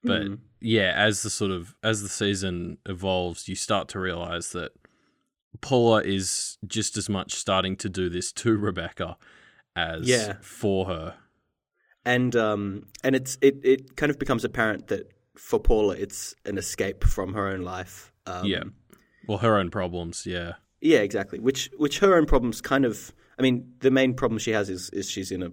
But 0.02 0.22
mm. 0.22 0.38
yeah, 0.60 0.92
as 0.96 1.22
the 1.22 1.30
sort 1.30 1.50
of 1.50 1.74
as 1.82 2.02
the 2.02 2.08
season 2.08 2.78
evolves, 2.86 3.48
you 3.48 3.54
start 3.54 3.88
to 3.90 4.00
realize 4.00 4.50
that 4.52 4.72
Paula 5.60 6.02
is 6.02 6.58
just 6.66 6.96
as 6.96 7.08
much 7.08 7.34
starting 7.34 7.76
to 7.76 7.88
do 7.88 8.08
this 8.08 8.32
to 8.32 8.56
Rebecca 8.56 9.16
as 9.76 10.06
yeah. 10.06 10.34
for 10.40 10.86
her. 10.86 11.14
And 12.04 12.34
um 12.36 12.86
and 13.02 13.14
it's 13.14 13.38
it, 13.40 13.60
it 13.62 13.96
kind 13.96 14.10
of 14.10 14.18
becomes 14.18 14.44
apparent 14.44 14.88
that 14.88 15.12
for 15.36 15.58
Paula 15.58 15.94
it's 15.94 16.34
an 16.44 16.58
escape 16.58 17.04
from 17.04 17.34
her 17.34 17.48
own 17.48 17.62
life. 17.62 18.12
Um, 18.26 18.44
yeah. 18.44 18.64
Well, 19.26 19.38
her 19.38 19.56
own 19.56 19.70
problems, 19.70 20.26
yeah. 20.26 20.54
Yeah, 20.84 20.98
exactly. 20.98 21.40
Which 21.40 21.70
which 21.78 21.98
her 22.00 22.14
own 22.14 22.26
problems 22.26 22.60
kind 22.60 22.84
of 22.84 23.12
I 23.38 23.42
mean, 23.42 23.72
the 23.80 23.90
main 23.90 24.14
problem 24.14 24.38
she 24.38 24.50
has 24.52 24.68
is 24.68 24.90
is 24.90 25.10
she's 25.10 25.32
in 25.32 25.42
a 25.42 25.50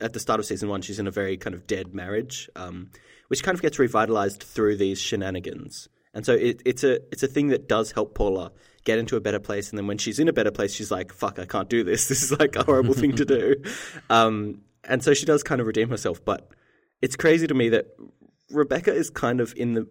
at 0.00 0.12
the 0.12 0.20
start 0.20 0.38
of 0.38 0.46
season 0.46 0.68
one, 0.68 0.82
she's 0.82 0.98
in 0.98 1.06
a 1.06 1.10
very 1.10 1.36
kind 1.38 1.54
of 1.54 1.66
dead 1.66 1.94
marriage, 1.94 2.50
um, 2.56 2.90
which 3.28 3.42
kind 3.42 3.54
of 3.54 3.62
gets 3.62 3.78
revitalized 3.78 4.42
through 4.42 4.76
these 4.76 5.00
shenanigans. 5.00 5.88
And 6.12 6.26
so 6.26 6.34
it, 6.34 6.60
it's 6.66 6.84
a 6.84 6.96
it's 7.10 7.22
a 7.22 7.26
thing 7.26 7.48
that 7.48 7.68
does 7.68 7.92
help 7.92 8.14
Paula 8.14 8.52
get 8.84 8.98
into 8.98 9.16
a 9.16 9.20
better 9.20 9.40
place. 9.40 9.70
And 9.70 9.78
then 9.78 9.86
when 9.86 9.96
she's 9.96 10.18
in 10.18 10.28
a 10.28 10.32
better 10.32 10.50
place, 10.50 10.74
she's 10.74 10.90
like, 10.90 11.10
"Fuck, 11.10 11.38
I 11.38 11.46
can't 11.46 11.70
do 11.70 11.82
this. 11.82 12.08
This 12.08 12.22
is 12.22 12.38
like 12.38 12.54
a 12.54 12.64
horrible 12.64 12.94
thing 12.94 13.16
to 13.16 13.24
do." 13.24 13.56
Um, 14.10 14.60
and 14.84 15.02
so 15.02 15.14
she 15.14 15.26
does 15.26 15.42
kind 15.42 15.60
of 15.60 15.66
redeem 15.66 15.88
herself. 15.88 16.22
But 16.24 16.48
it's 17.00 17.16
crazy 17.16 17.46
to 17.46 17.54
me 17.54 17.70
that 17.70 17.86
Rebecca 18.50 18.92
is 18.92 19.08
kind 19.08 19.40
of 19.40 19.54
in 19.56 19.72
the 19.72 19.88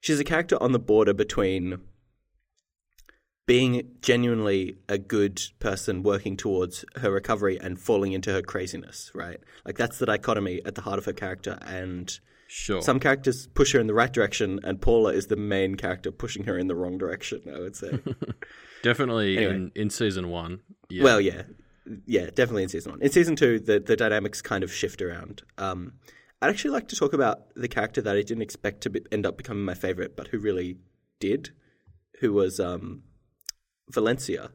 she's 0.00 0.20
a 0.20 0.24
character 0.24 0.60
on 0.60 0.72
the 0.72 0.78
border 0.78 1.14
between 1.14 1.78
being 3.46 3.88
genuinely 4.02 4.76
a 4.88 4.98
good 4.98 5.40
person 5.60 6.02
working 6.02 6.36
towards 6.36 6.84
her 6.96 7.10
recovery 7.10 7.58
and 7.58 7.78
falling 7.78 8.12
into 8.12 8.32
her 8.32 8.42
craziness, 8.42 9.10
right? 9.14 9.38
Like 9.64 9.76
that's 9.76 9.98
the 9.98 10.06
dichotomy 10.06 10.60
at 10.64 10.74
the 10.74 10.82
heart 10.82 10.98
of 10.98 11.04
her 11.04 11.12
character 11.12 11.58
and 11.62 12.18
Sure. 12.48 12.80
Some 12.80 13.00
characters 13.00 13.48
push 13.48 13.72
her 13.72 13.80
in 13.80 13.88
the 13.88 13.94
right 13.94 14.12
direction, 14.12 14.60
and 14.62 14.80
Paula 14.80 15.12
is 15.12 15.26
the 15.26 15.36
main 15.36 15.74
character 15.74 16.12
pushing 16.12 16.44
her 16.44 16.56
in 16.56 16.68
the 16.68 16.76
wrong 16.76 16.96
direction. 16.96 17.42
I 17.52 17.58
would 17.58 17.74
say. 17.74 17.98
definitely 18.82 19.36
anyway. 19.36 19.54
in 19.54 19.72
in 19.74 19.90
season 19.90 20.28
one. 20.28 20.60
Yeah. 20.88 21.02
Well, 21.02 21.20
yeah, 21.20 21.42
yeah, 22.06 22.26
definitely 22.26 22.62
in 22.62 22.68
season 22.68 22.92
one. 22.92 23.02
In 23.02 23.10
season 23.10 23.34
two, 23.34 23.58
the 23.58 23.80
the 23.80 23.96
dynamics 23.96 24.42
kind 24.42 24.62
of 24.62 24.72
shift 24.72 25.02
around. 25.02 25.42
Um, 25.58 25.94
I'd 26.40 26.50
actually 26.50 26.70
like 26.70 26.88
to 26.88 26.96
talk 26.96 27.12
about 27.12 27.52
the 27.56 27.68
character 27.68 28.00
that 28.02 28.14
I 28.14 28.22
didn't 28.22 28.42
expect 28.42 28.82
to 28.82 28.90
be, 28.90 29.00
end 29.10 29.26
up 29.26 29.36
becoming 29.36 29.64
my 29.64 29.74
favorite, 29.74 30.16
but 30.16 30.28
who 30.28 30.38
really 30.38 30.78
did, 31.18 31.50
who 32.20 32.32
was 32.32 32.60
um, 32.60 33.02
Valencia. 33.90 34.50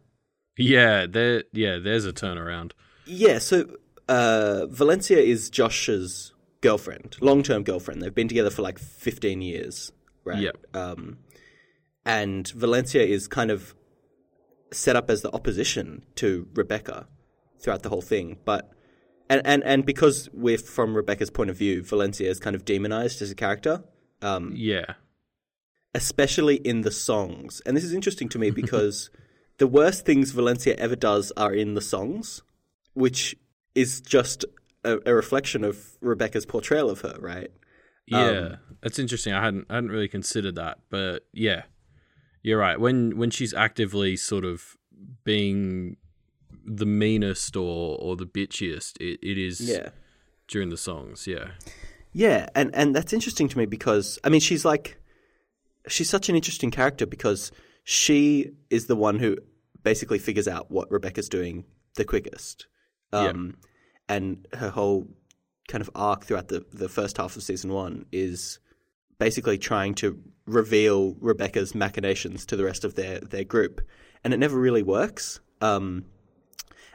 Yeah, 0.57 1.05
there. 1.07 1.43
Yeah, 1.53 1.77
there's 1.79 2.05
a 2.05 2.13
turnaround. 2.13 2.71
Yeah, 3.05 3.39
so 3.39 3.77
uh, 4.07 4.67
Valencia 4.67 5.19
is 5.19 5.50
Josh's 5.50 6.33
girlfriend, 6.61 7.17
long 7.21 7.43
term 7.43 7.63
girlfriend. 7.63 8.01
They've 8.01 8.13
been 8.13 8.27
together 8.27 8.50
for 8.50 8.61
like 8.61 8.79
fifteen 8.79 9.41
years, 9.41 9.91
right? 10.23 10.39
Yeah. 10.39 10.51
Um, 10.73 11.19
and 12.05 12.47
Valencia 12.50 13.03
is 13.03 13.27
kind 13.27 13.51
of 13.51 13.75
set 14.71 14.95
up 14.95 15.09
as 15.09 15.21
the 15.21 15.33
opposition 15.33 16.05
to 16.15 16.47
Rebecca 16.53 17.07
throughout 17.59 17.83
the 17.83 17.89
whole 17.89 18.01
thing, 18.01 18.38
but. 18.45 18.71
And, 19.29 19.41
and 19.45 19.63
and 19.63 19.85
because 19.85 20.27
we're 20.33 20.57
from 20.57 20.93
Rebecca's 20.93 21.29
point 21.29 21.50
of 21.50 21.55
view, 21.55 21.83
Valencia 21.83 22.29
is 22.29 22.38
kind 22.38 22.53
of 22.53 22.65
demonized 22.65 23.21
as 23.21 23.31
a 23.31 23.35
character. 23.35 23.81
Um, 24.21 24.51
yeah 24.57 24.95
especially 25.93 26.55
in 26.55 26.81
the 26.81 26.91
songs. 26.91 27.61
And 27.65 27.75
this 27.75 27.83
is 27.83 27.93
interesting 27.93 28.29
to 28.29 28.39
me 28.39 28.51
because 28.61 29.09
the 29.62 29.68
worst 29.68 30.08
things 30.08 30.32
Valencia 30.32 30.75
ever 30.80 30.96
does 30.96 31.32
are 31.38 31.53
in 31.53 31.75
the 31.75 31.82
songs, 31.82 32.41
which 32.96 33.36
is 33.75 34.01
just 34.01 34.44
a, 34.84 34.98
a 35.06 35.13
reflection 35.13 35.63
of 35.63 35.77
Rebecca's 36.01 36.48
portrayal 36.48 36.89
of 36.89 37.01
her, 37.01 37.15
right? 37.20 37.51
Yeah, 38.08 38.39
um, 38.39 38.58
that's 38.82 38.98
interesting. 38.98 39.34
I 39.34 39.44
hadn't 39.44 39.68
I 39.70 39.75
hadn't 39.75 39.91
really 39.91 40.08
considered 40.08 40.56
that, 40.56 40.80
but 40.89 41.27
yeah, 41.32 41.65
you're 42.41 42.58
right. 42.58 42.80
When 42.80 43.20
when 43.20 43.30
she's 43.30 43.53
actively 43.53 44.18
sort 44.18 44.46
of 44.46 44.77
being 45.24 45.98
the 46.65 46.88
meanest 46.88 47.56
or 47.56 48.00
or 48.01 48.15
the 48.15 48.25
bitchiest, 48.25 48.98
it, 49.00 49.20
it 49.22 49.38
is 49.38 49.62
yeah. 49.62 49.89
during 50.48 50.70
the 50.70 50.77
songs. 50.77 51.27
Yeah, 51.27 51.51
yeah, 52.13 52.50
and 52.56 52.74
and 52.74 52.96
that's 52.96 53.13
interesting 53.13 53.48
to 53.50 53.60
me 53.60 53.68
because 53.68 54.18
I 54.24 54.30
mean 54.30 54.41
she's 54.41 54.65
like 54.65 55.00
she's 55.88 56.10
such 56.10 56.30
an 56.30 56.36
interesting 56.36 56.72
character 56.72 57.06
because 57.06 57.51
she 57.84 58.53
is 58.72 58.88
the 58.88 58.96
one 58.96 59.20
who 59.20 59.38
basically 59.83 60.19
figures 60.19 60.47
out 60.47 60.71
what 60.71 60.91
Rebecca's 60.91 61.29
doing 61.29 61.65
the 61.95 62.05
quickest. 62.05 62.67
Um, 63.13 63.55
yeah. 64.09 64.15
And 64.15 64.47
her 64.53 64.69
whole 64.69 65.07
kind 65.67 65.81
of 65.81 65.89
arc 65.95 66.25
throughout 66.25 66.47
the, 66.50 66.65
the 66.73 66.89
first 66.89 67.17
half 67.17 67.35
of 67.35 67.43
season 67.43 67.71
one 67.71 68.05
is 68.11 68.59
basically 69.19 69.57
trying 69.57 69.93
to 69.95 70.21
reveal 70.45 71.15
Rebecca's 71.19 71.75
machinations 71.75 72.45
to 72.47 72.55
the 72.55 72.65
rest 72.65 72.83
of 72.83 72.95
their, 72.95 73.19
their 73.19 73.43
group. 73.43 73.81
And 74.23 74.33
it 74.33 74.38
never 74.38 74.59
really 74.59 74.83
works. 74.83 75.39
Um, 75.61 76.05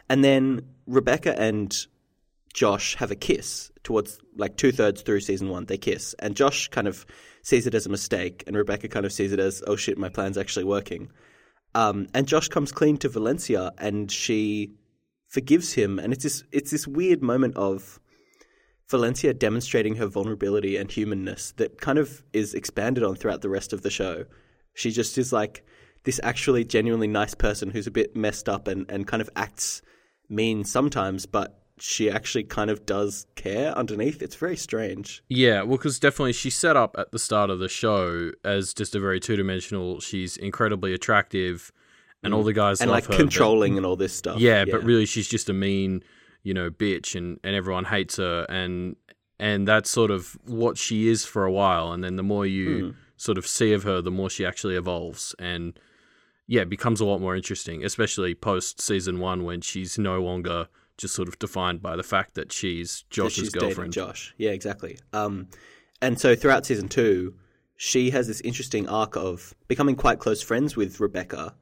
and 0.09 0.23
then 0.23 0.63
Rebecca 0.87 1.39
and 1.39 1.75
Josh 2.53 2.97
have 2.97 3.11
a 3.11 3.17
kiss 3.17 3.71
towards 3.83 4.19
like 4.37 4.57
two 4.57 4.73
thirds 4.73 5.03
through 5.03 5.21
season 5.21 5.49
one. 5.49 5.67
They 5.67 5.79
kiss. 5.79 6.15
And 6.19 6.37
Josh 6.37 6.69
kind 6.69 6.89
of 6.89 7.07
sees 7.43 7.67
it 7.67 7.75
as 7.75 7.87
a 7.87 7.91
mistake, 7.91 8.43
and 8.47 8.57
Rebecca 8.57 8.89
kind 8.89 9.07
of 9.07 9.13
sees 9.13 9.33
it 9.33 9.39
as, 9.39 9.63
oh 9.67 9.77
shit, 9.77 9.99
my 9.99 10.09
plan's 10.09 10.37
actually 10.37 10.65
working. 10.65 11.11
Um, 11.77 12.07
and 12.15 12.27
Josh 12.27 12.49
comes 12.49 12.73
clean 12.73 12.97
to 12.99 13.09
Valencia, 13.11 13.71
and 13.77 14.11
she 14.11 14.73
forgives 15.29 15.75
him, 15.75 15.99
and 15.99 16.11
it's 16.11 16.23
this 16.23 16.43
it's 16.51 16.71
this 16.71 16.87
weird 16.89 17.23
moment 17.23 17.55
of 17.55 18.01
Valencia 18.89 19.35
demonstrating 19.35 19.97
her 19.97 20.07
vulnerability 20.07 20.79
and 20.79 20.91
humanness 20.91 21.53
that 21.59 21.79
kind 21.79 21.99
of 21.99 22.23
is 22.33 22.55
expanded 22.55 23.05
on 23.05 23.15
throughout 23.15 23.43
the 23.43 23.51
rest 23.51 23.75
of 23.75 23.83
the 23.83 23.91
show. 23.91 24.25
She 24.73 24.91
just 24.91 25.19
is 25.19 25.35
like 25.35 25.67
this 26.05 26.19
actually 26.23 26.65
genuinely 26.65 27.09
nice 27.09 27.35
person 27.35 27.71
who's 27.71 27.87
a 27.87 27.91
bit 27.91 28.17
messed 28.17 28.49
up 28.49 28.69
and, 28.69 28.91
and 28.91 29.07
kind 29.07 29.21
of 29.21 29.29
acts 29.37 29.83
mean 30.31 30.65
sometimes, 30.65 31.27
but 31.27 31.61
she 31.79 32.11
actually 32.11 32.45
kind 32.45 32.71
of 32.71 32.87
does 32.87 33.27
care 33.35 33.77
underneath. 33.77 34.23
It's 34.23 34.37
very 34.37 34.57
strange. 34.57 35.23
Yeah, 35.29 35.63
well, 35.63 35.77
because 35.77 35.99
definitely 35.99 36.33
she's 36.33 36.55
set 36.55 36.77
up 36.77 36.95
at 36.99 37.13
the 37.13 37.19
start 37.19 37.51
of 37.51 37.59
the 37.59 37.69
show 37.69 38.33
as 38.45 38.73
just 38.73 38.95
a 38.95 39.01
very 39.01 39.21
two 39.21 39.37
dimensional. 39.37 40.01
She's 40.01 40.37
incredibly 40.37 40.95
attractive, 40.95 41.73
and 42.23 42.33
mm. 42.33 42.37
all 42.37 42.43
the 42.43 42.53
guys 42.53 42.81
and 42.81 42.91
like 42.91 43.07
her, 43.07 43.17
controlling 43.17 43.75
but, 43.75 43.79
and 43.79 43.87
all 43.87 43.97
this 43.97 44.17
stuff. 44.17 44.39
Yeah, 44.39 44.65
yeah, 44.65 44.73
but 44.73 44.85
really 44.85 45.07
she's 45.07 45.29
just 45.29 45.49
a 45.49 45.53
mean, 45.53 46.03
you 46.43 46.55
know, 46.55 46.71
bitch, 46.71 47.15
and 47.15 47.39
and 47.45 47.55
everyone 47.55 47.85
hates 47.85 48.17
her, 48.17 48.47
and 48.49 48.97
and 49.39 49.69
that's 49.69 49.91
sort 49.91 50.11
of 50.11 50.37
what 50.45 50.79
she 50.79 51.09
is 51.09 51.25
for 51.25 51.45
a 51.45 51.53
while, 51.53 51.93
and 51.93 52.03
then 52.03 52.17
the 52.17 52.23
more 52.23 52.47
you 52.47 52.69
mm. 52.69 52.95
sort 53.17 53.37
of 53.37 53.47
see 53.47 53.73
of 53.73 53.83
her, 53.83 54.01
the 54.01 54.11
more 54.11 54.31
she 54.31 54.47
actually 54.47 54.77
evolves, 54.77 55.35
and 55.39 55.79
yeah, 56.47 56.63
it 56.63 56.71
becomes 56.71 57.01
a 57.01 57.05
lot 57.05 57.21
more 57.21 57.37
interesting, 57.37 57.85
especially 57.85 58.35
post 58.35 58.81
season 58.81 59.19
one 59.19 59.45
when 59.45 59.61
she's 59.61 59.99
no 59.99 60.23
longer 60.23 60.69
just 60.97 61.15
sort 61.15 61.29
of 61.29 61.39
defined 61.39 61.83
by 61.83 61.97
the 61.97 62.03
fact 62.03 62.35
that 62.35 62.53
she's 62.53 63.05
Josh's 63.11 63.37
that 63.37 63.43
she's 63.43 63.51
girlfriend. 63.51 63.93
Josh, 63.93 64.35
yeah, 64.39 64.51
exactly. 64.51 64.99
Um, 65.13 65.49
and 66.01 66.19
so 66.19 66.35
throughout 66.35 66.67
season 66.67 66.89
two, 66.89 67.35
she 67.77 68.11
has 68.11 68.27
this 68.27 68.41
interesting 68.41 68.89
arc 68.89 69.17
of 69.17 69.55
becoming 69.69 69.97
quite 69.97 70.19
close 70.19 70.43
friends 70.43 70.77
with 70.77 71.01
Rebecca. 71.01 71.55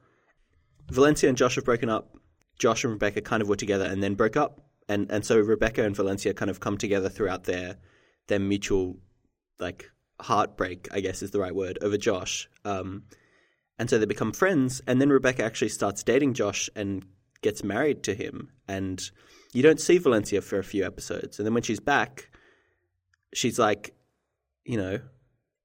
Valencia 0.88 1.28
and 1.28 1.38
Josh 1.38 1.56
have 1.56 1.64
broken 1.64 1.88
up. 1.88 2.16
Josh 2.58 2.84
and 2.84 2.92
Rebecca 2.92 3.20
kind 3.20 3.42
of 3.42 3.48
were 3.48 3.56
together 3.56 3.84
and 3.84 4.02
then 4.02 4.14
broke 4.14 4.36
up, 4.36 4.60
and 4.88 5.10
and 5.10 5.24
so 5.24 5.38
Rebecca 5.38 5.84
and 5.84 5.96
Valencia 5.96 6.34
kind 6.34 6.50
of 6.50 6.60
come 6.60 6.78
together 6.78 7.08
throughout 7.08 7.44
their 7.44 7.78
their 8.28 8.38
mutual 8.38 8.98
like 9.58 9.90
heartbreak, 10.20 10.88
I 10.92 11.00
guess 11.00 11.22
is 11.22 11.32
the 11.32 11.40
right 11.40 11.54
word, 11.54 11.78
over 11.82 11.96
Josh. 11.96 12.48
Um, 12.64 13.04
and 13.78 13.90
so 13.90 13.98
they 13.98 14.06
become 14.06 14.32
friends, 14.32 14.80
and 14.86 15.00
then 15.00 15.10
Rebecca 15.10 15.44
actually 15.44 15.70
starts 15.70 16.04
dating 16.04 16.34
Josh 16.34 16.70
and 16.76 17.04
gets 17.44 17.62
married 17.62 18.02
to 18.02 18.14
him, 18.14 18.48
and 18.66 19.10
you 19.52 19.62
don't 19.62 19.78
see 19.78 19.98
Valencia 19.98 20.40
for 20.40 20.58
a 20.58 20.64
few 20.64 20.84
episodes, 20.84 21.38
and 21.38 21.46
then 21.46 21.52
when 21.52 21.62
she's 21.62 21.78
back, 21.78 22.30
she's 23.34 23.58
like, 23.58 23.94
you 24.64 24.78
know, 24.78 24.98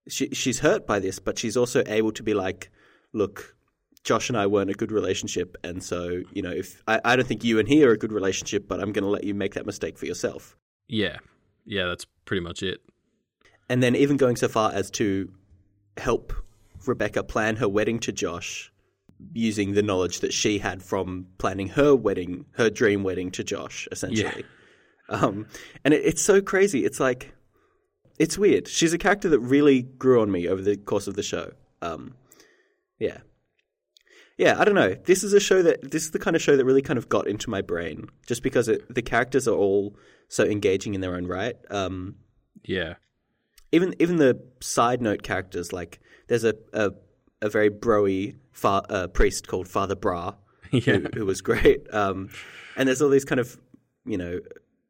she 0.09 0.29
she's 0.31 0.59
hurt 0.59 0.86
by 0.86 1.00
this, 1.00 1.19
but 1.19 1.39
she's 1.39 1.55
also 1.55 1.81
able 1.88 2.12
to 2.12 2.21
be 2.21 2.33
like, 2.33 2.69
look, 3.13 3.55
Josh 4.03 4.27
and 4.29 4.38
I 4.38 4.45
weren't 4.45 4.69
a 4.69 4.74
good 4.74 4.91
relationship, 4.91 5.55
and 5.63 5.81
so 5.81 6.21
you 6.33 6.41
know, 6.41 6.51
if 6.51 6.83
I, 6.86 7.00
I 7.05 7.15
don't 7.15 7.25
think 7.25 7.45
you 7.45 7.57
and 7.59 7.67
he 7.67 7.83
are 7.86 7.91
a 7.91 7.98
good 7.98 8.12
relationship, 8.12 8.67
but 8.67 8.81
I'm 8.81 8.91
going 8.91 9.05
to 9.05 9.09
let 9.09 9.24
you 9.24 9.33
make 9.33 9.53
that 9.53 9.65
mistake 9.65 9.98
for 9.98 10.05
yourself. 10.05 10.57
Yeah, 10.89 11.17
yeah, 11.65 11.86
that's 11.86 12.05
pretty 12.25 12.41
much 12.41 12.62
it. 12.62 12.81
And 13.69 13.81
then 13.81 13.95
even 13.95 14.17
going 14.17 14.36
so 14.36 14.50
far 14.50 14.74
as 14.74 14.91
to 14.91 15.31
help 15.98 16.33
Rebecca 16.86 17.24
plan 17.24 17.55
her 17.55 17.69
wedding 17.69 18.00
to 18.00 18.12
Josh 18.12 18.71
using 19.33 19.73
the 19.73 19.83
knowledge 19.83 20.21
that 20.21 20.33
she 20.33 20.59
had 20.59 20.81
from 20.81 21.27
planning 21.38 21.67
her 21.69 21.95
wedding, 21.95 22.45
her 22.51 22.69
dream 22.69 23.03
wedding 23.03 23.31
to 23.31 23.43
Josh, 23.43 23.88
essentially. 23.91 24.45
Yeah. 25.09 25.15
Um, 25.15 25.47
and 25.83 25.93
it, 25.93 26.05
it's 26.05 26.21
so 26.21 26.41
crazy. 26.41 26.85
It's 26.85 26.99
like, 26.99 27.33
it's 28.17 28.38
weird. 28.38 28.67
She's 28.67 28.93
a 28.93 28.97
character 28.97 29.29
that 29.29 29.39
really 29.39 29.81
grew 29.81 30.21
on 30.21 30.31
me 30.31 30.47
over 30.47 30.61
the 30.61 30.77
course 30.77 31.07
of 31.07 31.15
the 31.15 31.23
show. 31.23 31.51
Um, 31.81 32.15
yeah. 32.97 33.19
Yeah, 34.38 34.59
I 34.59 34.63
don't 34.63 34.75
know. 34.75 34.93
This 34.93 35.23
is 35.23 35.33
a 35.33 35.39
show 35.39 35.61
that, 35.63 35.91
this 35.91 36.05
is 36.05 36.11
the 36.11 36.19
kind 36.19 36.35
of 36.35 36.41
show 36.41 36.55
that 36.55 36.63
really 36.63 36.81
kind 36.81 36.97
of 36.97 37.09
got 37.09 37.27
into 37.27 37.49
my 37.49 37.61
brain 37.61 38.07
just 38.25 38.41
because 38.41 38.69
it, 38.69 38.93
the 38.93 39.01
characters 39.01 39.47
are 39.47 39.55
all 39.55 39.97
so 40.29 40.45
engaging 40.45 40.93
in 40.95 41.01
their 41.01 41.15
own 41.15 41.27
right. 41.27 41.57
Um, 41.69 42.15
yeah. 42.63 42.95
Even, 43.71 43.95
even 43.99 44.15
the 44.15 44.41
side 44.61 45.01
note 45.01 45.23
characters, 45.23 45.73
like, 45.73 45.99
there's 46.27 46.45
a, 46.45 46.53
a 46.71 46.91
a 47.41 47.50
very 47.50 47.69
broy 47.69 48.36
fa- 48.51 48.84
uh, 48.89 49.08
priest 49.08 49.48
called 49.48 49.67
Father 49.67 49.96
Brah, 49.96 50.36
yeah. 50.72 50.98
who, 50.98 51.08
who, 51.13 51.25
was 51.25 51.41
great. 51.41 51.91
Um, 51.93 52.29
and 52.75 52.88
there's 52.88 53.01
all 53.01 53.10
these 53.10 53.25
kind 53.25 53.39
of, 53.39 53.58
you 54.05 54.17
know, 54.17 54.39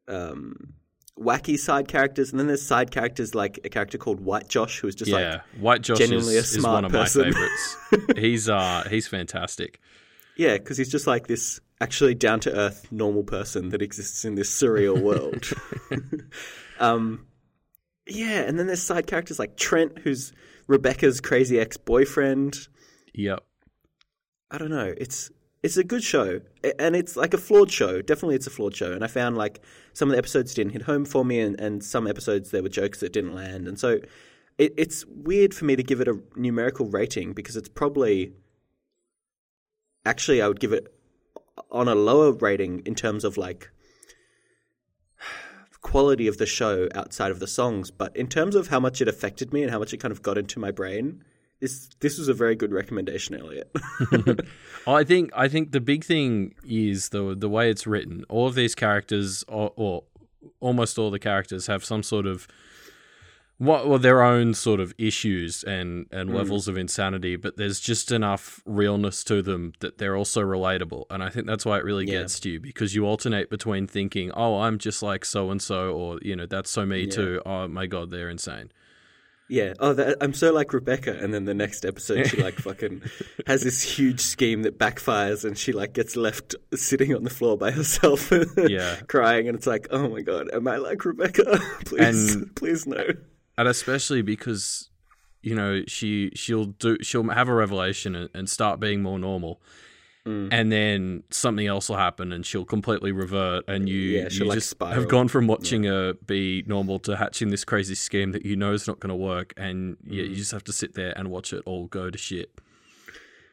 um, 0.08 0.74
wacky 1.18 1.58
side 1.58 1.88
characters, 1.88 2.30
and 2.30 2.40
then 2.40 2.46
there's 2.46 2.66
side 2.66 2.90
characters 2.90 3.34
like 3.34 3.60
a 3.64 3.68
character 3.68 3.98
called 3.98 4.20
White 4.20 4.48
Josh, 4.48 4.80
who 4.80 4.88
is 4.88 4.94
just 4.94 5.10
yeah, 5.10 5.16
like 5.16 5.40
White 5.60 5.82
Josh 5.82 5.98
genuinely 5.98 6.36
is, 6.36 6.56
a 6.56 6.60
smart 6.60 6.84
is 6.84 6.84
one 6.84 6.84
of 6.84 6.92
person. 6.92 7.22
my 7.22 7.32
favorites. 7.32 8.18
he's 8.18 8.48
uh 8.48 8.86
he's 8.88 9.06
fantastic. 9.06 9.80
Yeah, 10.36 10.56
because 10.56 10.78
he's 10.78 10.90
just 10.90 11.06
like 11.06 11.26
this 11.26 11.60
actually 11.80 12.14
down 12.14 12.40
to 12.40 12.54
earth 12.54 12.86
normal 12.90 13.22
person 13.22 13.70
that 13.70 13.82
exists 13.82 14.24
in 14.24 14.34
this 14.34 14.50
surreal 14.50 15.00
world. 15.00 15.50
um, 16.80 17.26
yeah, 18.06 18.40
and 18.40 18.58
then 18.58 18.66
there's 18.66 18.82
side 18.82 19.06
characters 19.06 19.38
like 19.38 19.56
Trent, 19.56 19.98
who's 19.98 20.32
Rebecca's 20.70 21.20
crazy 21.20 21.58
ex 21.58 21.76
boyfriend. 21.76 22.68
Yep. 23.12 23.42
I 24.52 24.58
don't 24.58 24.70
know. 24.70 24.94
It's 24.96 25.28
it's 25.64 25.76
a 25.76 25.82
good 25.82 26.04
show, 26.04 26.40
and 26.78 26.94
it's 26.94 27.16
like 27.16 27.34
a 27.34 27.38
flawed 27.38 27.72
show. 27.72 28.00
Definitely, 28.00 28.36
it's 28.36 28.46
a 28.46 28.50
flawed 28.50 28.76
show. 28.76 28.92
And 28.92 29.02
I 29.02 29.08
found 29.08 29.36
like 29.36 29.60
some 29.94 30.08
of 30.08 30.12
the 30.12 30.18
episodes 30.18 30.54
didn't 30.54 30.72
hit 30.72 30.82
home 30.82 31.04
for 31.04 31.24
me, 31.24 31.40
and, 31.40 31.58
and 31.60 31.82
some 31.82 32.06
episodes 32.06 32.52
there 32.52 32.62
were 32.62 32.68
jokes 32.68 33.00
that 33.00 33.12
didn't 33.12 33.34
land. 33.34 33.66
And 33.66 33.80
so 33.80 33.98
it, 34.58 34.72
it's 34.76 35.04
weird 35.06 35.54
for 35.54 35.64
me 35.64 35.74
to 35.74 35.82
give 35.82 36.00
it 36.00 36.06
a 36.06 36.20
numerical 36.36 36.86
rating 36.86 37.32
because 37.32 37.56
it's 37.56 37.68
probably 37.68 38.32
actually 40.06 40.40
I 40.40 40.46
would 40.46 40.60
give 40.60 40.72
it 40.72 40.86
on 41.72 41.88
a 41.88 41.96
lower 41.96 42.30
rating 42.30 42.82
in 42.86 42.94
terms 42.94 43.24
of 43.24 43.36
like 43.36 43.72
quality 45.80 46.26
of 46.26 46.38
the 46.38 46.46
show 46.46 46.88
outside 46.94 47.30
of 47.30 47.38
the 47.38 47.46
songs, 47.46 47.90
but 47.90 48.14
in 48.16 48.28
terms 48.28 48.54
of 48.54 48.68
how 48.68 48.80
much 48.80 49.00
it 49.00 49.08
affected 49.08 49.52
me 49.52 49.62
and 49.62 49.70
how 49.70 49.78
much 49.78 49.92
it 49.92 49.98
kind 49.98 50.12
of 50.12 50.22
got 50.22 50.36
into 50.38 50.58
my 50.58 50.70
brain, 50.70 51.24
this 51.60 51.88
this 52.00 52.18
was 52.18 52.28
a 52.28 52.34
very 52.34 52.54
good 52.54 52.72
recommendation, 52.72 53.36
Elliot. 53.36 53.70
I 54.86 55.04
think 55.04 55.30
I 55.34 55.48
think 55.48 55.72
the 55.72 55.80
big 55.80 56.04
thing 56.04 56.54
is 56.64 57.10
the 57.10 57.34
the 57.36 57.48
way 57.48 57.70
it's 57.70 57.86
written. 57.86 58.24
All 58.28 58.46
of 58.46 58.54
these 58.54 58.74
characters, 58.74 59.44
or, 59.46 59.72
or 59.76 60.04
almost 60.60 60.98
all 60.98 61.10
the 61.10 61.18
characters, 61.18 61.66
have 61.66 61.84
some 61.84 62.02
sort 62.02 62.26
of 62.26 62.48
what 63.60 63.86
well 63.86 63.98
their 63.98 64.22
own 64.22 64.54
sort 64.54 64.80
of 64.80 64.94
issues 64.96 65.62
and 65.64 66.06
and 66.10 66.30
mm. 66.30 66.34
levels 66.34 66.66
of 66.66 66.78
insanity 66.78 67.36
but 67.36 67.58
there's 67.58 67.78
just 67.78 68.10
enough 68.10 68.62
realness 68.64 69.22
to 69.22 69.42
them 69.42 69.74
that 69.80 69.98
they're 69.98 70.16
also 70.16 70.40
relatable 70.40 71.04
and 71.10 71.22
i 71.22 71.28
think 71.28 71.46
that's 71.46 71.66
why 71.66 71.76
it 71.76 71.84
really 71.84 72.06
yeah. 72.06 72.20
gets 72.20 72.40
to 72.40 72.48
you 72.48 72.58
because 72.58 72.94
you 72.94 73.04
alternate 73.04 73.50
between 73.50 73.86
thinking 73.86 74.30
oh 74.32 74.60
i'm 74.60 74.78
just 74.78 75.02
like 75.02 75.26
so 75.26 75.50
and 75.50 75.60
so 75.60 75.92
or 75.92 76.18
you 76.22 76.34
know 76.34 76.46
that's 76.46 76.70
so 76.70 76.86
me 76.86 77.02
yeah. 77.02 77.10
too 77.10 77.42
oh 77.44 77.68
my 77.68 77.84
god 77.86 78.10
they're 78.10 78.30
insane 78.30 78.72
yeah. 79.50 79.74
Oh, 79.80 79.92
that, 79.94 80.18
I'm 80.20 80.32
so 80.32 80.52
like 80.52 80.72
Rebecca, 80.72 81.18
and 81.18 81.34
then 81.34 81.44
the 81.44 81.54
next 81.54 81.84
episode 81.84 82.28
she 82.28 82.40
like 82.40 82.54
fucking 82.54 83.02
has 83.48 83.64
this 83.64 83.82
huge 83.82 84.20
scheme 84.20 84.62
that 84.62 84.78
backfires, 84.78 85.44
and 85.44 85.58
she 85.58 85.72
like 85.72 85.92
gets 85.92 86.14
left 86.14 86.54
sitting 86.72 87.16
on 87.16 87.24
the 87.24 87.30
floor 87.30 87.58
by 87.58 87.72
herself, 87.72 88.32
yeah, 88.56 89.00
crying, 89.08 89.48
and 89.48 89.58
it's 89.58 89.66
like, 89.66 89.88
oh 89.90 90.08
my 90.08 90.20
god, 90.20 90.50
am 90.52 90.68
I 90.68 90.76
like 90.76 91.04
Rebecca? 91.04 91.58
please, 91.84 92.36
and, 92.36 92.54
please 92.54 92.86
no 92.86 93.02
and 93.60 93.68
especially 93.68 94.22
because 94.22 94.88
you 95.42 95.54
know 95.54 95.82
she 95.86 96.30
she'll 96.34 96.64
do 96.64 96.96
she'll 97.02 97.28
have 97.28 97.46
a 97.46 97.54
revelation 97.54 98.16
and, 98.16 98.30
and 98.34 98.48
start 98.48 98.80
being 98.80 99.02
more 99.02 99.18
normal. 99.18 99.60
Mm. 100.26 100.48
And 100.52 100.70
then 100.70 101.22
something 101.30 101.66
else 101.66 101.88
will 101.88 101.96
happen, 101.96 102.30
and 102.30 102.44
she'll 102.44 102.66
completely 102.66 103.10
revert, 103.10 103.64
and 103.66 103.88
you, 103.88 103.96
yeah, 103.96 104.28
you 104.30 104.44
like 104.44 104.56
just 104.56 104.68
spiral. 104.68 104.94
have 104.94 105.08
gone 105.08 105.28
from 105.28 105.46
watching 105.46 105.84
yeah. 105.84 105.90
her 105.92 106.12
be 106.26 106.62
normal 106.66 106.98
to 107.00 107.16
hatching 107.16 107.48
this 107.48 107.64
crazy 107.64 107.94
scheme 107.94 108.32
that 108.32 108.44
you 108.44 108.54
know 108.54 108.72
is 108.72 108.86
not 108.86 109.00
going 109.00 109.08
to 109.08 109.16
work, 109.16 109.54
and 109.56 109.96
mm. 109.96 109.98
yeah, 110.08 110.24
you 110.24 110.34
just 110.34 110.52
have 110.52 110.64
to 110.64 110.74
sit 110.74 110.94
there 110.94 111.14
and 111.16 111.30
watch 111.30 111.54
it 111.54 111.62
all 111.64 111.86
go 111.86 112.10
to 112.10 112.18
shit. 112.18 112.60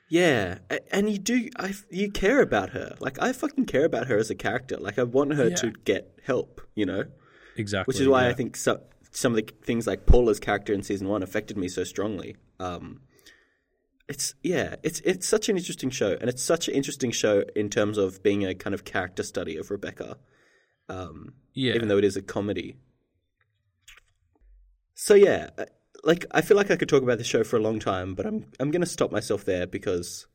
Yeah, 0.10 0.58
and 0.91 1.10
you 1.10 1.17
do. 1.17 1.50
I 1.58 1.74
you 1.89 2.12
care 2.12 2.41
about 2.41 2.72
her. 2.72 2.96
Like 3.00 3.17
I 3.22 3.32
fucking 3.32 3.65
care 3.65 3.86
about 3.86 4.08
her 4.08 4.17
as 4.17 4.30
a 4.30 4.36
character. 4.36 4.76
Like 4.78 5.00
I 5.00 5.04
want 5.04 5.36
her 5.36 5.50
yeah. 5.50 5.56
to 5.56 5.72
get 5.86 6.20
help. 6.26 6.60
You 6.76 6.86
know, 6.86 7.06
exactly. 7.56 7.93
Which 7.93 8.02
is 8.02 8.10
why 8.10 8.28
I 8.28 8.34
think 8.34 8.58
so, 8.58 8.82
some 9.12 9.36
of 9.36 9.38
the 9.38 9.54
things 9.63 9.88
like 9.88 10.06
Paula's 10.06 10.39
character 10.39 10.74
in 10.74 10.84
season 10.84 11.08
one 11.08 11.24
affected 11.24 11.58
me 11.58 11.67
so 11.67 11.84
strongly. 11.84 12.36
Um, 12.60 13.02
it's 14.08 14.36
yeah, 14.41 14.76
it's 14.84 15.00
it's 15.02 15.28
such 15.28 15.50
an 15.50 15.58
interesting 15.58 15.89
show, 15.89 16.17
and 16.20 16.30
it's 16.30 16.43
such 16.43 16.67
an 16.67 16.74
interesting 16.76 17.12
show 17.12 17.43
in 17.56 17.70
terms 17.70 17.98
of 17.98 18.24
being 18.24 18.46
a 18.46 18.56
kind 18.56 18.74
of 18.74 18.86
character 18.86 19.24
study 19.24 19.58
of 19.58 19.70
Rebecca. 19.70 20.17
Um, 20.89 21.34
yeah, 21.54 21.74
even 21.74 21.88
though 21.88 21.98
it 21.98 22.06
is 22.06 22.15
a 22.15 22.22
comedy. 22.22 22.78
So 24.96 25.13
yeah, 25.13 25.50
uh, 25.58 25.65
like 26.04 26.26
I 26.32 26.41
feel 26.41 26.58
like 26.58 26.72
I 26.72 26.78
could 26.78 26.89
talk 26.89 27.04
about 27.04 27.17
the 27.17 27.24
show 27.24 27.43
for 27.43 27.58
a 27.58 27.62
long 27.62 27.80
time, 27.80 28.15
but 28.15 28.26
I'm 28.26 28.46
I'm 28.60 28.72
going 28.72 28.82
to 28.82 28.88
stop 28.88 29.12
myself 29.12 29.43
there 29.43 29.67
because 29.67 30.26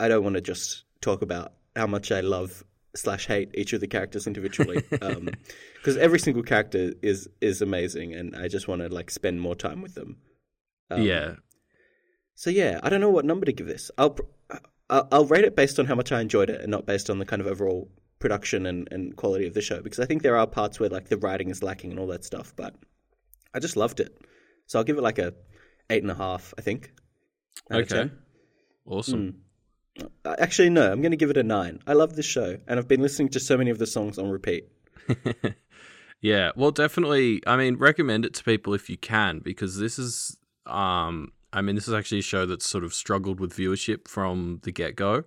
I 0.00 0.08
don't 0.08 0.24
want 0.24 0.34
to 0.34 0.40
just 0.40 0.84
talk 1.00 1.22
about 1.22 1.52
how 1.76 1.86
much 1.86 2.10
I 2.10 2.20
love 2.20 2.64
slash 2.96 3.26
hate 3.26 3.50
each 3.54 3.72
of 3.72 3.80
the 3.80 3.86
characters 3.86 4.26
individually 4.26 4.82
because 4.90 5.16
um, 5.96 6.00
every 6.00 6.18
single 6.18 6.42
character 6.42 6.92
is 7.02 7.28
is 7.40 7.62
amazing 7.62 8.14
and 8.14 8.34
I 8.36 8.48
just 8.48 8.68
want 8.68 8.82
to 8.82 8.88
like 8.88 9.10
spend 9.10 9.40
more 9.40 9.54
time 9.54 9.82
with 9.82 9.94
them. 9.94 10.16
Um, 10.90 11.02
yeah. 11.02 11.34
So 12.34 12.50
yeah, 12.50 12.80
I 12.82 12.88
don't 12.88 13.00
know 13.00 13.10
what 13.10 13.24
number 13.24 13.46
to 13.46 13.52
give 13.52 13.66
this. 13.66 13.90
I'll 13.98 14.16
I'll 14.88 15.26
rate 15.26 15.44
it 15.44 15.56
based 15.56 15.78
on 15.78 15.86
how 15.86 15.94
much 15.94 16.12
I 16.12 16.20
enjoyed 16.20 16.50
it 16.50 16.60
and 16.60 16.70
not 16.70 16.86
based 16.86 17.10
on 17.10 17.18
the 17.18 17.26
kind 17.26 17.40
of 17.42 17.48
overall 17.48 17.90
production 18.18 18.66
and, 18.66 18.88
and 18.90 19.16
quality 19.16 19.46
of 19.46 19.54
the 19.54 19.60
show 19.60 19.80
because 19.82 20.00
I 20.00 20.06
think 20.06 20.22
there 20.22 20.36
are 20.36 20.46
parts 20.46 20.80
where 20.80 20.88
like 20.88 21.08
the 21.08 21.18
writing 21.18 21.50
is 21.50 21.62
lacking 21.62 21.90
and 21.90 21.98
all 21.98 22.06
that 22.08 22.24
stuff, 22.24 22.52
but 22.56 22.74
I 23.54 23.58
just 23.58 23.76
loved 23.76 24.00
it. 24.00 24.16
So 24.66 24.78
I'll 24.78 24.84
give 24.84 24.98
it 24.98 25.02
like 25.02 25.18
a 25.18 25.34
eight 25.90 26.02
and 26.02 26.10
a 26.10 26.14
half, 26.14 26.54
I 26.58 26.62
think. 26.62 26.92
Okay. 27.70 28.10
Awesome. 28.86 29.32
Mm. 29.32 29.34
Uh, 30.24 30.36
actually, 30.38 30.70
no. 30.70 30.90
I'm 30.90 31.00
going 31.00 31.12
to 31.12 31.16
give 31.16 31.30
it 31.30 31.36
a 31.36 31.42
nine. 31.42 31.80
I 31.86 31.92
love 31.92 32.16
this 32.16 32.26
show, 32.26 32.58
and 32.66 32.78
I've 32.78 32.88
been 32.88 33.02
listening 33.02 33.28
to 33.30 33.40
so 33.40 33.56
many 33.56 33.70
of 33.70 33.78
the 33.78 33.86
songs 33.86 34.18
on 34.18 34.30
repeat. 34.30 34.68
yeah, 36.20 36.50
well, 36.56 36.70
definitely. 36.70 37.42
I 37.46 37.56
mean, 37.56 37.76
recommend 37.76 38.24
it 38.24 38.34
to 38.34 38.44
people 38.44 38.74
if 38.74 38.90
you 38.90 38.96
can, 38.96 39.40
because 39.40 39.78
this 39.78 39.98
is. 39.98 40.36
Um, 40.66 41.32
I 41.52 41.62
mean, 41.62 41.74
this 41.74 41.88
is 41.88 41.94
actually 41.94 42.18
a 42.18 42.22
show 42.22 42.44
that's 42.44 42.68
sort 42.68 42.84
of 42.84 42.92
struggled 42.92 43.40
with 43.40 43.54
viewership 43.54 44.08
from 44.08 44.60
the 44.64 44.72
get 44.72 44.96
go. 44.96 45.24